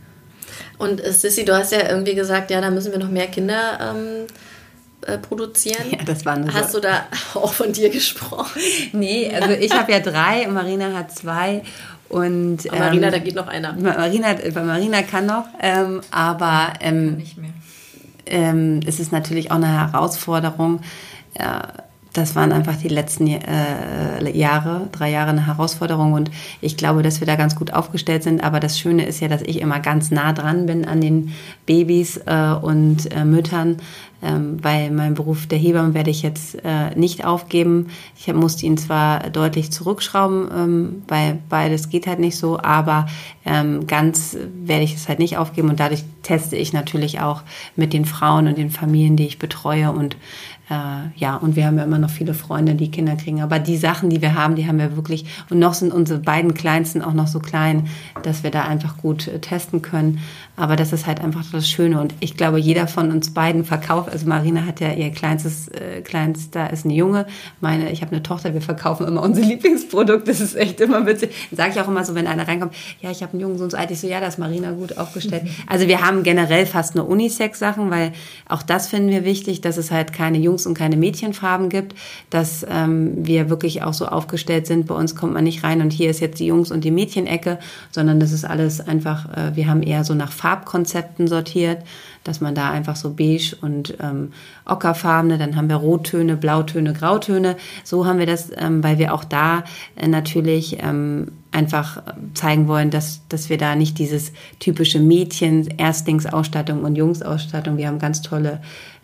[0.79, 3.79] Und äh, Sissy, du hast ja irgendwie gesagt, ja, da müssen wir noch mehr Kinder
[3.81, 4.27] ähm,
[5.07, 5.91] äh, produzieren.
[5.91, 6.81] Ja, das war eine Hast so.
[6.81, 7.05] du da
[7.35, 8.61] auch von dir gesprochen?
[8.93, 11.63] Nee, also ich habe ja drei und Marina hat zwei.
[12.09, 13.75] Und, ähm, Marina, da geht noch einer.
[13.75, 17.51] Marina, Marina kann noch, ähm, aber ähm, nicht mehr.
[18.25, 20.81] Ähm, es ist natürlich auch eine Herausforderung.
[21.35, 21.45] Äh,
[22.19, 27.21] das waren einfach die letzten äh, Jahre, drei Jahre eine Herausforderung und ich glaube, dass
[27.21, 28.43] wir da ganz gut aufgestellt sind.
[28.43, 31.33] Aber das Schöne ist ja, dass ich immer ganz nah dran bin an den
[31.65, 33.77] Babys äh, und äh, Müttern,
[34.21, 37.87] ähm, weil mein Beruf der Hebamme werde ich jetzt äh, nicht aufgeben.
[38.19, 43.07] Ich musste ihn zwar deutlich zurückschrauben, ähm, weil beides geht halt nicht so, aber
[43.47, 47.43] ähm, ganz werde ich es halt nicht aufgeben und dadurch teste ich natürlich auch
[47.77, 50.17] mit den Frauen und den Familien, die ich betreue und
[50.71, 53.41] äh, ja, und wir haben ja immer noch viele Freunde, die Kinder kriegen.
[53.41, 55.25] Aber die Sachen, die wir haben, die haben wir wirklich.
[55.49, 57.89] Und noch sind unsere beiden Kleinsten auch noch so klein,
[58.23, 60.21] dass wir da einfach gut äh, testen können.
[60.59, 62.01] Aber das ist halt einfach das Schöne.
[62.01, 64.11] Und ich glaube, jeder von uns beiden verkauft.
[64.11, 67.27] Also Marina hat ja ihr kleinstes, äh, kleinster ist ein Junge.
[67.61, 70.27] Meine, ich habe eine Tochter, wir verkaufen immer unser Lieblingsprodukt.
[70.27, 71.31] Das ist echt immer witzig.
[71.53, 73.71] Sage ich auch immer so, wenn einer reinkommt, ja, ich habe einen Jungen so und
[73.71, 73.93] so alt.
[73.93, 75.45] Ich so, ja, das ist Marina gut aufgestellt.
[75.69, 78.13] Also wir haben generell fast nur Unisex-Sachen, weil
[78.49, 81.95] auch das finden wir wichtig, dass es halt keine Jungs und keine Mädchenfarben gibt,
[82.31, 84.89] dass ähm, wir wirklich auch so aufgestellt sind.
[84.89, 87.61] Bei uns kommt man nicht rein und hier ist jetzt die Jungs- und die Mädchenecke,
[87.93, 91.83] sondern das ist alles einfach, äh, wir haben eher so nach Farbkonzepten sortiert,
[92.25, 94.33] dass man da einfach so beige und ähm,
[94.65, 97.57] ockerfarbene, dann haben wir Rottöne, Blautöne, Grautöne.
[97.85, 99.65] So haben wir das, ähm, weil wir auch da
[99.97, 106.83] äh, natürlich ähm, einfach zeigen wollen, dass, dass wir da nicht dieses typische Mädchen, Erstlingsausstattung
[106.83, 108.61] und Jungsausstattung, wir haben ganz tolle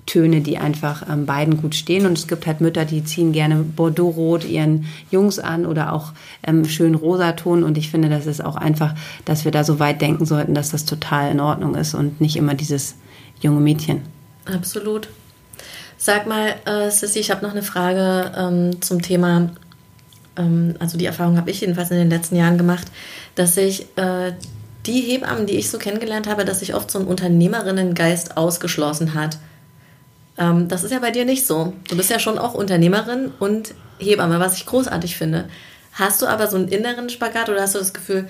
[0.07, 2.07] Töne, die einfach ähm, beiden gut stehen.
[2.07, 6.13] Und es gibt halt Mütter, die ziehen gerne Bordeaux-Rot ihren Jungs an oder auch
[6.47, 7.65] ähm, schön Rosaton.
[7.65, 8.95] Und ich finde, das ist auch einfach,
[9.25, 12.37] dass wir da so weit denken sollten, dass das total in Ordnung ist und nicht
[12.37, 12.97] immer dieses
[13.41, 14.03] junge Mädchen.
[14.45, 15.09] Absolut.
[15.97, 19.51] Sag mal, äh, Sissy, ich habe noch eine Frage ähm, zum Thema,
[20.37, 22.87] ähm, also die Erfahrung habe ich jedenfalls in den letzten Jahren gemacht,
[23.37, 24.33] dass ich äh,
[24.87, 29.39] die Hebammen, die ich so kennengelernt habe, dass sich oft so ein Unternehmerinnengeist ausgeschlossen hat.
[30.39, 31.75] Ähm, das ist ja bei dir nicht so.
[31.89, 35.49] Du bist ja schon auch Unternehmerin und Hebamme, was ich großartig finde.
[35.93, 38.29] Hast du aber so einen inneren Spagat oder hast du das Gefühl,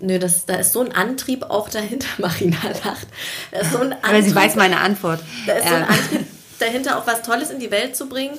[0.00, 3.06] nö, das, da ist so ein Antrieb auch dahinter, Marina lacht.
[3.52, 5.20] Da ist so ein Antrieb, aber sie weiß meine Antwort.
[5.46, 5.84] Da ist so ein.
[5.84, 6.26] Antrieb
[6.58, 8.38] dahinter, auch was Tolles in die Welt zu bringen.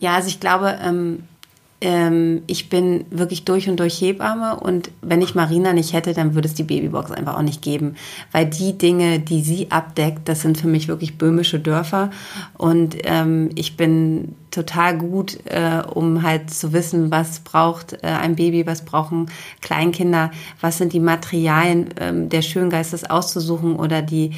[0.00, 1.28] Ja, also ich glaube, ähm,
[1.80, 6.34] ähm, ich bin wirklich durch und durch Hebamme und wenn ich Marina nicht hätte, dann
[6.34, 7.94] würde es die Babybox einfach auch nicht geben,
[8.32, 12.10] weil die Dinge, die sie abdeckt, das sind für mich wirklich böhmische Dörfer.
[12.58, 18.36] Und ähm, ich bin total gut, äh, um halt zu wissen, was braucht äh, ein
[18.36, 19.30] Baby, was brauchen
[19.62, 24.32] Kleinkinder, was sind die Materialien ähm, der Schöngeistes auszusuchen oder die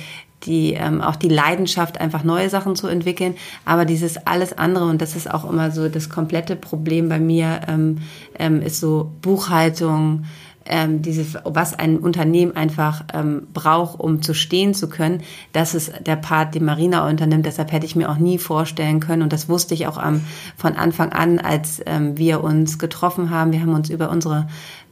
[0.47, 3.34] die ähm, auch die Leidenschaft, einfach neue Sachen zu entwickeln.
[3.64, 7.61] Aber dieses alles andere, und das ist auch immer so das komplette Problem bei mir,
[7.68, 7.99] ähm,
[8.38, 10.24] ähm, ist so Buchhaltung,
[10.72, 15.92] ähm, dieses, was ein Unternehmen einfach ähm, braucht, um zu stehen zu können, das ist
[16.06, 17.44] der Part, den Marina unternimmt.
[17.44, 20.22] Deshalb hätte ich mir auch nie vorstellen können, und das wusste ich auch am,
[20.56, 23.52] von Anfang an, als ähm, wir uns getroffen haben.
[23.52, 24.48] Wir haben uns über unsere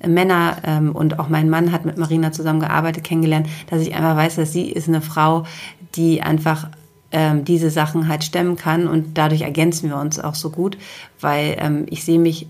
[0.07, 4.37] Männer ähm, und auch mein Mann hat mit Marina zusammengearbeitet, kennengelernt, dass ich einfach weiß,
[4.37, 5.45] dass sie ist eine Frau,
[5.95, 6.69] die einfach
[7.11, 10.77] ähm, diese Sachen halt stemmen kann und dadurch ergänzen wir uns auch so gut,
[11.23, 12.49] weil ähm, ich sehe mich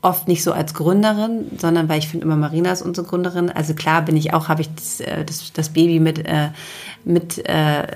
[0.00, 3.50] oft nicht so als Gründerin, sondern weil ich finde immer Marina ist unsere Gründerin.
[3.50, 6.50] Also klar bin ich auch, habe ich das, äh, das, das Baby mit, äh,
[7.04, 7.86] mit äh,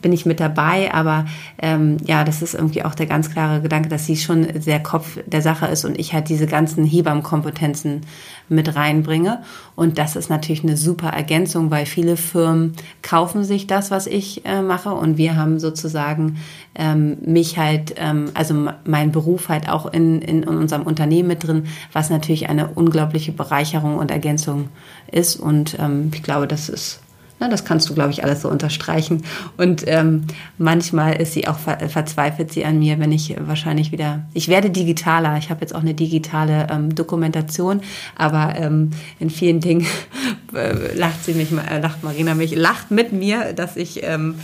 [0.00, 1.26] bin ich mit dabei, aber
[1.60, 5.18] ähm, ja, das ist irgendwie auch der ganz klare Gedanke, dass sie schon der Kopf
[5.26, 8.02] der Sache ist und ich halt diese ganzen Hebammenkompetenzen
[8.48, 9.42] mit reinbringe.
[9.74, 14.44] Und das ist natürlich eine super Ergänzung, weil viele Firmen kaufen sich das, was ich
[14.44, 16.38] äh, mache und wir haben sozusagen
[16.74, 21.66] ähm, mich halt, ähm, also mein Beruf halt auch in, in unserem Unternehmen mit drin,
[21.92, 24.68] was natürlich eine unglaubliche Bereicherung und Ergänzung
[25.10, 27.00] ist und ähm, ich glaube, das ist
[27.38, 29.22] na, das kannst du, glaube ich, alles so unterstreichen.
[29.56, 30.26] Und ähm,
[30.58, 34.24] manchmal ist sie auch ver verzweifelt sie an mir, wenn ich wahrscheinlich wieder.
[34.32, 35.36] Ich werde digitaler.
[35.38, 37.80] Ich habe jetzt auch eine digitale ähm, Dokumentation,
[38.16, 39.86] aber ähm, in vielen Dingen
[40.54, 44.36] äh, lacht sie mich, äh, lacht Marina mich, lacht mit mir, dass ich ähm,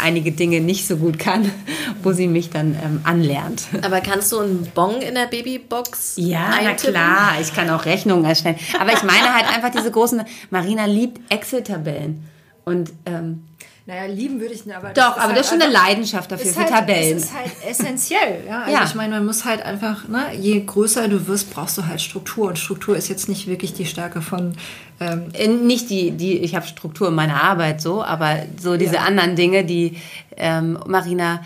[0.00, 1.50] einige Dinge nicht so gut kann,
[2.02, 3.64] wo sie mich dann ähm, anlernt.
[3.82, 6.14] Aber kannst du einen Bon in der Babybox?
[6.16, 6.64] Ja, eintippen?
[6.64, 8.56] na klar, ich kann auch Rechnungen erstellen.
[8.78, 12.28] Aber ich meine halt einfach diese großen, Marina liebt Excel-Tabellen.
[12.64, 13.44] Und ähm,
[13.86, 14.94] naja, lieben würde ich nicht, aber.
[14.94, 17.14] Doch, aber halt das ist schon eine Leidenschaft dafür, für halt, Tabellen.
[17.16, 18.62] Das ist halt essentiell, ja.
[18.62, 18.84] Also ja.
[18.84, 22.48] ich meine, man muss halt einfach, ne, je größer du wirst, brauchst du halt Struktur.
[22.48, 24.56] Und Struktur ist jetzt nicht wirklich die Stärke von.
[25.00, 28.94] Ähm, äh, nicht die, die, ich habe Struktur in meiner Arbeit so, aber so diese
[28.94, 29.02] ja.
[29.02, 29.98] anderen Dinge, die
[30.36, 31.42] ähm, Marina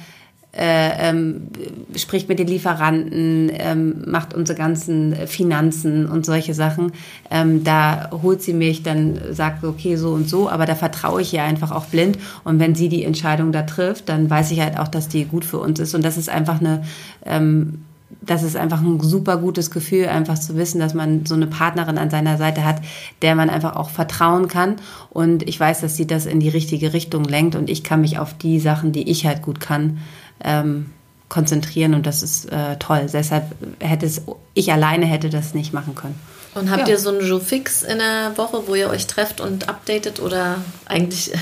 [0.59, 1.49] äh, ähm,
[1.95, 6.93] spricht mit den Lieferanten, ähm, macht unsere ganzen Finanzen und solche Sachen.
[7.31, 11.33] Ähm, da holt sie mich, dann sagt, okay, so und so, aber da vertraue ich
[11.33, 12.19] ihr einfach auch blind.
[12.43, 15.45] Und wenn sie die Entscheidung da trifft, dann weiß ich halt auch, dass die gut
[15.45, 15.95] für uns ist.
[15.95, 16.83] Und das ist einfach eine,
[17.25, 17.85] ähm,
[18.21, 21.99] das ist einfach ein super gutes Gefühl, einfach zu wissen, dass man so eine Partnerin
[21.99, 22.81] an seiner Seite hat,
[23.23, 24.77] der man einfach auch vertrauen kann.
[25.11, 28.19] Und ich weiß, dass sie das in die richtige Richtung lenkt und ich kann mich
[28.19, 29.99] auf die Sachen, die ich halt gut kann,
[30.45, 30.91] ähm,
[31.29, 33.07] konzentrieren und das ist äh, toll.
[33.13, 33.45] Deshalb
[33.81, 34.23] hätte es,
[34.55, 36.19] ich alleine hätte das nicht machen können.
[36.55, 36.95] Und habt ja.
[36.95, 40.57] ihr so einen Jour fix in der Woche, wo ihr euch trefft und updatet oder
[40.87, 41.33] eigentlich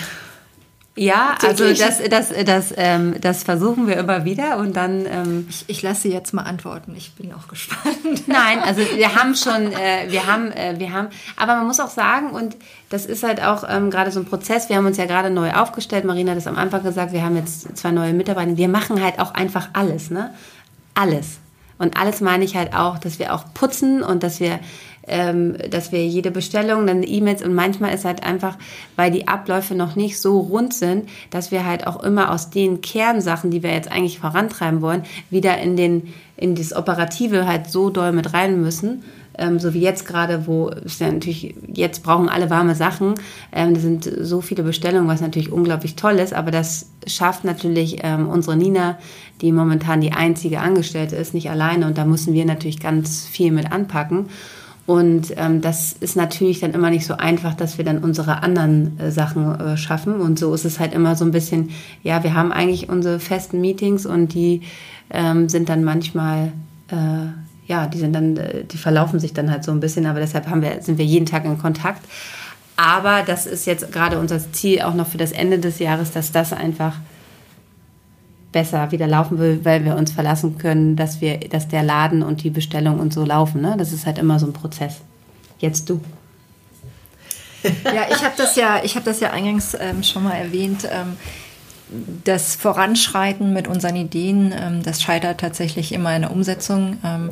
[0.97, 5.05] ja, also das, das, das, ähm, das versuchen wir immer wieder und dann.
[5.07, 6.95] Ähm, ich, ich lasse Sie jetzt mal antworten.
[6.97, 7.99] Ich bin auch gespannt.
[8.27, 11.91] Nein, also wir haben schon, äh, wir haben, äh, wir haben, aber man muss auch
[11.91, 12.57] sagen und
[12.89, 14.69] das ist halt auch ähm, gerade so ein Prozess.
[14.69, 16.05] Wir haben uns ja gerade neu aufgestellt.
[16.05, 17.13] Marina hat es am Anfang gesagt.
[17.13, 18.57] Wir haben jetzt zwei neue Mitarbeiter.
[18.57, 20.33] Wir machen halt auch einfach alles, ne?
[20.95, 21.39] Alles.
[21.79, 24.61] Und alles meine ich halt auch, dass wir auch putzen und dass wir
[25.07, 28.57] ähm, dass wir jede Bestellung, dann E-Mails und manchmal ist halt einfach,
[28.97, 32.81] weil die Abläufe noch nicht so rund sind, dass wir halt auch immer aus den
[32.81, 37.91] Kernsachen, die wir jetzt eigentlich vorantreiben wollen, wieder in den in das Operative halt so
[37.91, 39.03] doll mit rein müssen.
[39.39, 43.15] Ähm, so wie jetzt gerade, wo es ja natürlich, jetzt brauchen alle warme Sachen.
[43.53, 47.99] Ähm, da sind so viele Bestellungen, was natürlich unglaublich toll ist, aber das schafft natürlich
[48.03, 48.99] ähm, unsere Nina,
[49.43, 53.53] die momentan die einzige Angestellte ist, nicht alleine und da müssen wir natürlich ganz viel
[53.53, 54.27] mit anpacken.
[54.87, 58.99] Und ähm, das ist natürlich dann immer nicht so einfach, dass wir dann unsere anderen
[59.01, 60.21] äh, Sachen äh, schaffen.
[60.21, 61.71] Und so ist es halt immer so ein bisschen,
[62.05, 64.63] ja, wir haben eigentlich unsere festen Meetings und die
[65.11, 66.53] ähm, sind dann manchmal,
[66.89, 67.27] äh,
[67.67, 70.49] ja, die sind dann, äh, die verlaufen sich dann halt so ein bisschen, aber deshalb
[70.49, 72.03] haben wir, sind wir jeden Tag in Kontakt.
[72.77, 76.31] Aber das ist jetzt gerade unser Ziel auch noch für das Ende des Jahres, dass
[76.31, 76.95] das einfach
[78.57, 82.43] besser wieder laufen will, weil wir uns verlassen können, dass wir, dass der Laden und
[82.43, 83.61] die Bestellung und so laufen.
[83.61, 83.75] Ne?
[83.77, 85.03] Das ist halt immer so ein Prozess.
[85.59, 86.01] Jetzt du.
[87.85, 90.89] Ja, ich habe das ja, ich habe das ja eingangs ähm, schon mal erwähnt.
[90.91, 91.17] Ähm,
[92.25, 96.97] das Voranschreiten mit unseren Ideen, ähm, das scheitert tatsächlich immer in der Umsetzung.
[97.05, 97.31] Ähm,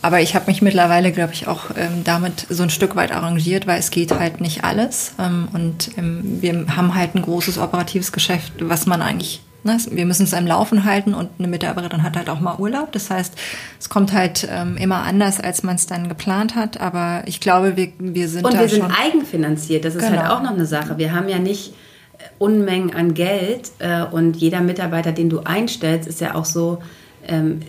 [0.00, 3.66] aber ich habe mich mittlerweile, glaube ich, auch ähm, damit so ein Stück weit arrangiert,
[3.66, 5.12] weil es geht halt nicht alles.
[5.18, 9.42] Ähm, und wir haben halt ein großes operatives Geschäft, was man eigentlich
[9.90, 12.92] wir müssen es am Laufen halten und eine Mitarbeiterin hat halt auch mal Urlaub.
[12.92, 13.34] Das heißt,
[13.78, 16.80] es kommt halt ähm, immer anders, als man es dann geplant hat.
[16.80, 19.84] Aber ich glaube, wir, wir sind Und wir sind eigenfinanziert.
[19.84, 20.24] Das ist halt genau.
[20.24, 20.98] halt auch noch eine Sache.
[20.98, 21.74] Wir haben ja nicht
[22.18, 26.78] äh, Unmengen an Geld äh, und jeder Mitarbeiter, den du einstellst, ist ja auch so,
[27.26, 27.60] ähm,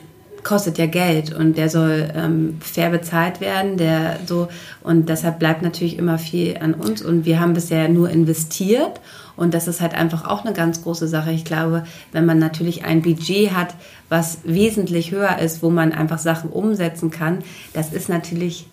[0.49, 4.47] kostet ja Geld und der soll ähm, fair bezahlt werden, der so
[4.81, 8.99] und deshalb bleibt natürlich immer viel an uns und wir haben bisher nur investiert
[9.35, 11.31] und das ist halt einfach auch eine ganz große Sache.
[11.31, 11.83] Ich glaube,
[12.13, 13.75] wenn man natürlich ein Budget hat,
[14.09, 17.43] was wesentlich höher ist, wo man einfach Sachen umsetzen kann,
[17.73, 18.65] das ist natürlich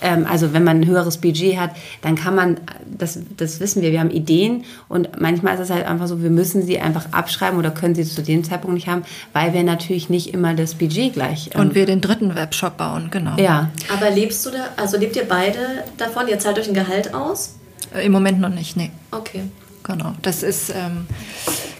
[0.00, 1.70] ähm, also wenn man ein höheres Budget hat,
[2.02, 5.86] dann kann man, das, das wissen wir, wir haben Ideen und manchmal ist es halt
[5.86, 9.04] einfach so, wir müssen sie einfach abschreiben oder können sie zu dem Zeitpunkt nicht haben,
[9.32, 11.50] weil wir natürlich nicht immer das Budget gleich.
[11.54, 13.36] Ähm, und wir den dritten Webshop bauen, genau.
[13.36, 13.70] Ja.
[13.92, 15.58] Aber lebst du da, also lebt ihr beide
[15.96, 16.28] davon?
[16.28, 17.56] Ihr zahlt euch ein Gehalt aus?
[18.02, 18.90] Im Moment noch nicht, nee.
[19.10, 19.44] Okay.
[19.84, 21.06] Genau, das ist ähm,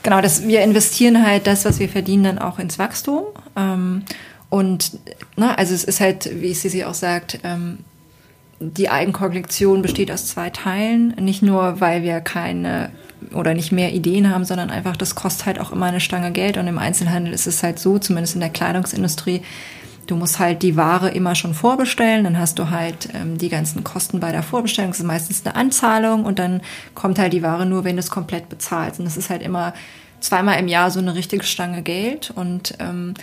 [0.02, 3.24] genau, das, wir investieren halt das, was wir verdienen, dann auch ins Wachstum.
[3.56, 4.04] Ähm,
[4.50, 4.98] und
[5.36, 7.78] na, ne, also es ist halt, wie Sisi auch sagt, ähm,
[8.60, 11.08] die Eigenkollektion besteht aus zwei Teilen.
[11.20, 12.90] Nicht nur, weil wir keine
[13.32, 16.56] oder nicht mehr Ideen haben, sondern einfach, das kostet halt auch immer eine Stange Geld.
[16.56, 19.42] Und im Einzelhandel ist es halt so, zumindest in der Kleidungsindustrie,
[20.06, 22.24] du musst halt die Ware immer schon vorbestellen.
[22.24, 24.90] Dann hast du halt ähm, die ganzen Kosten bei der Vorbestellung.
[24.90, 26.60] Das ist meistens eine Anzahlung und dann
[26.94, 28.98] kommt halt die Ware nur, wenn du es komplett bezahlst.
[28.98, 29.74] Und das ist halt immer
[30.20, 32.32] zweimal im Jahr so eine richtige Stange Geld.
[32.34, 33.14] Und ähm,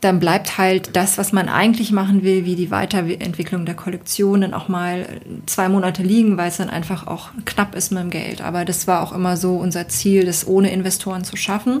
[0.00, 4.54] dann bleibt halt das, was man eigentlich machen will, wie die Weiterentwicklung der Kollektion, dann
[4.54, 8.40] auch mal zwei Monate liegen, weil es dann einfach auch knapp ist mit dem Geld.
[8.40, 11.80] Aber das war auch immer so unser Ziel, das ohne Investoren zu schaffen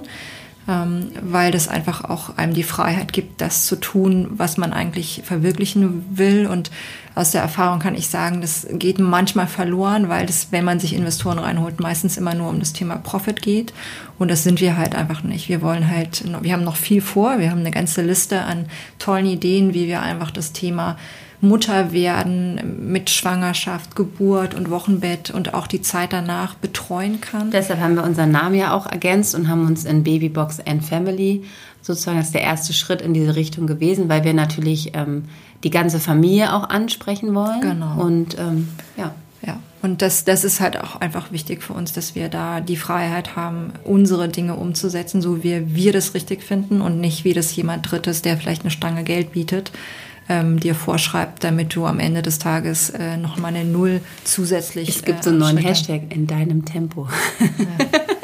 [0.68, 5.22] ähm, weil das einfach auch einem die Freiheit gibt, das zu tun, was man eigentlich
[5.24, 6.46] verwirklichen will.
[6.46, 6.70] Und
[7.14, 10.94] aus der Erfahrung kann ich sagen, das geht manchmal verloren, weil das, wenn man sich
[10.94, 13.72] Investoren reinholt, meistens immer nur um das Thema Profit geht.
[14.18, 15.48] Und das sind wir halt einfach nicht.
[15.48, 17.38] Wir wollen halt, wir haben noch viel vor.
[17.38, 18.66] Wir haben eine ganze Liste an
[18.98, 20.98] tollen Ideen, wie wir einfach das Thema
[21.40, 27.50] Mutter werden mit Schwangerschaft, Geburt und Wochenbett und auch die Zeit danach betreuen kann.
[27.50, 31.44] Deshalb haben wir unseren Namen ja auch ergänzt und haben uns in Babybox and Family
[31.80, 35.24] sozusagen, ist der erste Schritt in diese Richtung gewesen, weil wir natürlich ähm,
[35.64, 37.60] die ganze Familie auch ansprechen wollen.
[37.60, 38.00] Genau.
[38.00, 39.14] Und ähm, ja.
[39.46, 42.76] Ja, und das, das ist halt auch einfach wichtig für uns, dass wir da die
[42.76, 47.54] Freiheit haben, unsere Dinge umzusetzen, so wie wir das richtig finden und nicht wie das
[47.54, 49.70] jemand Drittes, der vielleicht eine Stange Geld bietet,
[50.28, 54.88] ähm, dir vorschreibt, damit du am Ende des Tages äh, noch mal eine Null zusätzlich.
[54.88, 57.08] Es gibt äh, so einen neuen Hashtag in deinem Tempo.
[57.40, 57.86] Ja.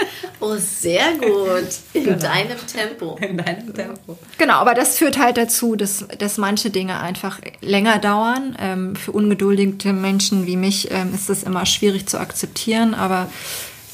[0.44, 1.68] Oh, sehr gut.
[1.94, 2.18] In genau.
[2.18, 3.16] deinem Tempo.
[3.18, 4.18] In deinem Tempo.
[4.36, 8.54] Genau, aber das führt halt dazu, dass, dass manche Dinge einfach länger dauern.
[8.60, 13.30] Ähm, für ungeduldige Menschen wie mich ähm, ist das immer schwierig zu akzeptieren, aber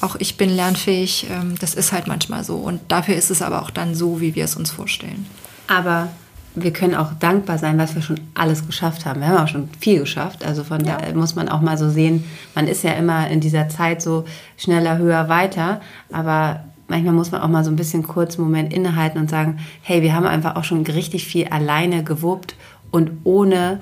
[0.00, 1.28] auch ich bin lernfähig.
[1.30, 2.56] Ähm, das ist halt manchmal so.
[2.56, 5.26] Und dafür ist es aber auch dann so, wie wir es uns vorstellen.
[5.68, 6.08] Aber
[6.54, 9.20] wir können auch dankbar sein, was wir schon alles geschafft haben.
[9.20, 10.44] Wir haben auch schon viel geschafft.
[10.44, 10.98] Also von ja.
[10.98, 12.24] da muss man auch mal so sehen,
[12.54, 14.24] man ist ja immer in dieser Zeit so
[14.56, 15.80] schneller, höher, weiter.
[16.10, 19.60] Aber manchmal muss man auch mal so ein bisschen kurz einen Moment innehalten und sagen,
[19.82, 22.56] hey, wir haben einfach auch schon richtig viel alleine gewuppt
[22.90, 23.80] und ohne,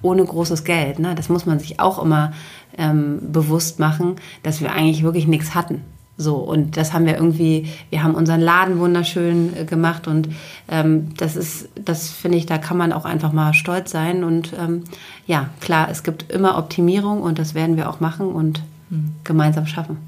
[0.00, 1.00] ohne großes Geld.
[1.00, 1.14] Ne?
[1.16, 2.32] Das muss man sich auch immer
[2.78, 5.82] ähm, bewusst machen, dass wir eigentlich wirklich nichts hatten.
[6.18, 10.28] So, und das haben wir irgendwie, wir haben unseren Laden wunderschön äh, gemacht und
[10.68, 14.24] ähm, das ist, das finde ich, da kann man auch einfach mal stolz sein.
[14.24, 14.84] Und ähm,
[15.26, 19.12] ja, klar, es gibt immer Optimierung und das werden wir auch machen und mhm.
[19.24, 19.98] gemeinsam schaffen.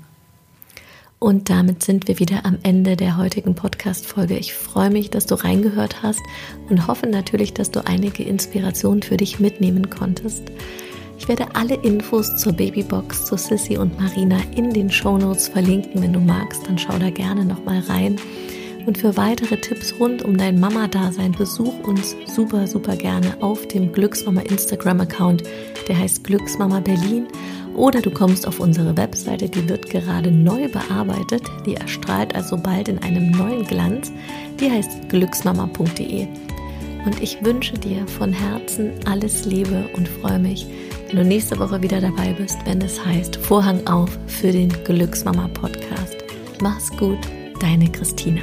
[1.18, 4.38] Und damit sind wir wieder am Ende der heutigen Podcast-Folge.
[4.38, 6.20] Ich freue mich, dass du reingehört hast
[6.70, 10.42] und hoffe natürlich, dass du einige Inspirationen für dich mitnehmen konntest.
[11.18, 16.00] Ich werde alle Infos zur Babybox, zu Sissy und Marina in den Shownotes verlinken.
[16.00, 18.16] Wenn du magst, dann schau da gerne nochmal rein.
[18.86, 23.92] Und für weitere Tipps rund um dein Mama-Dasein besuch uns super, super gerne auf dem
[23.92, 25.42] Glücksmama Instagram-Account.
[25.88, 27.26] Der heißt Glücksmama Berlin.
[27.74, 31.42] Oder du kommst auf unsere Webseite, die wird gerade neu bearbeitet.
[31.66, 34.10] Die erstrahlt also bald in einem neuen Glanz.
[34.58, 36.26] Die heißt glücksmama.de.
[37.04, 40.66] Und ich wünsche dir von Herzen alles Liebe und freue mich,
[41.08, 45.48] wenn du nächste Woche wieder dabei bist, wenn es heißt Vorhang auf für den Glücksmama
[45.48, 46.16] Podcast.
[46.60, 47.18] Mach's gut,
[47.60, 48.42] deine Christina.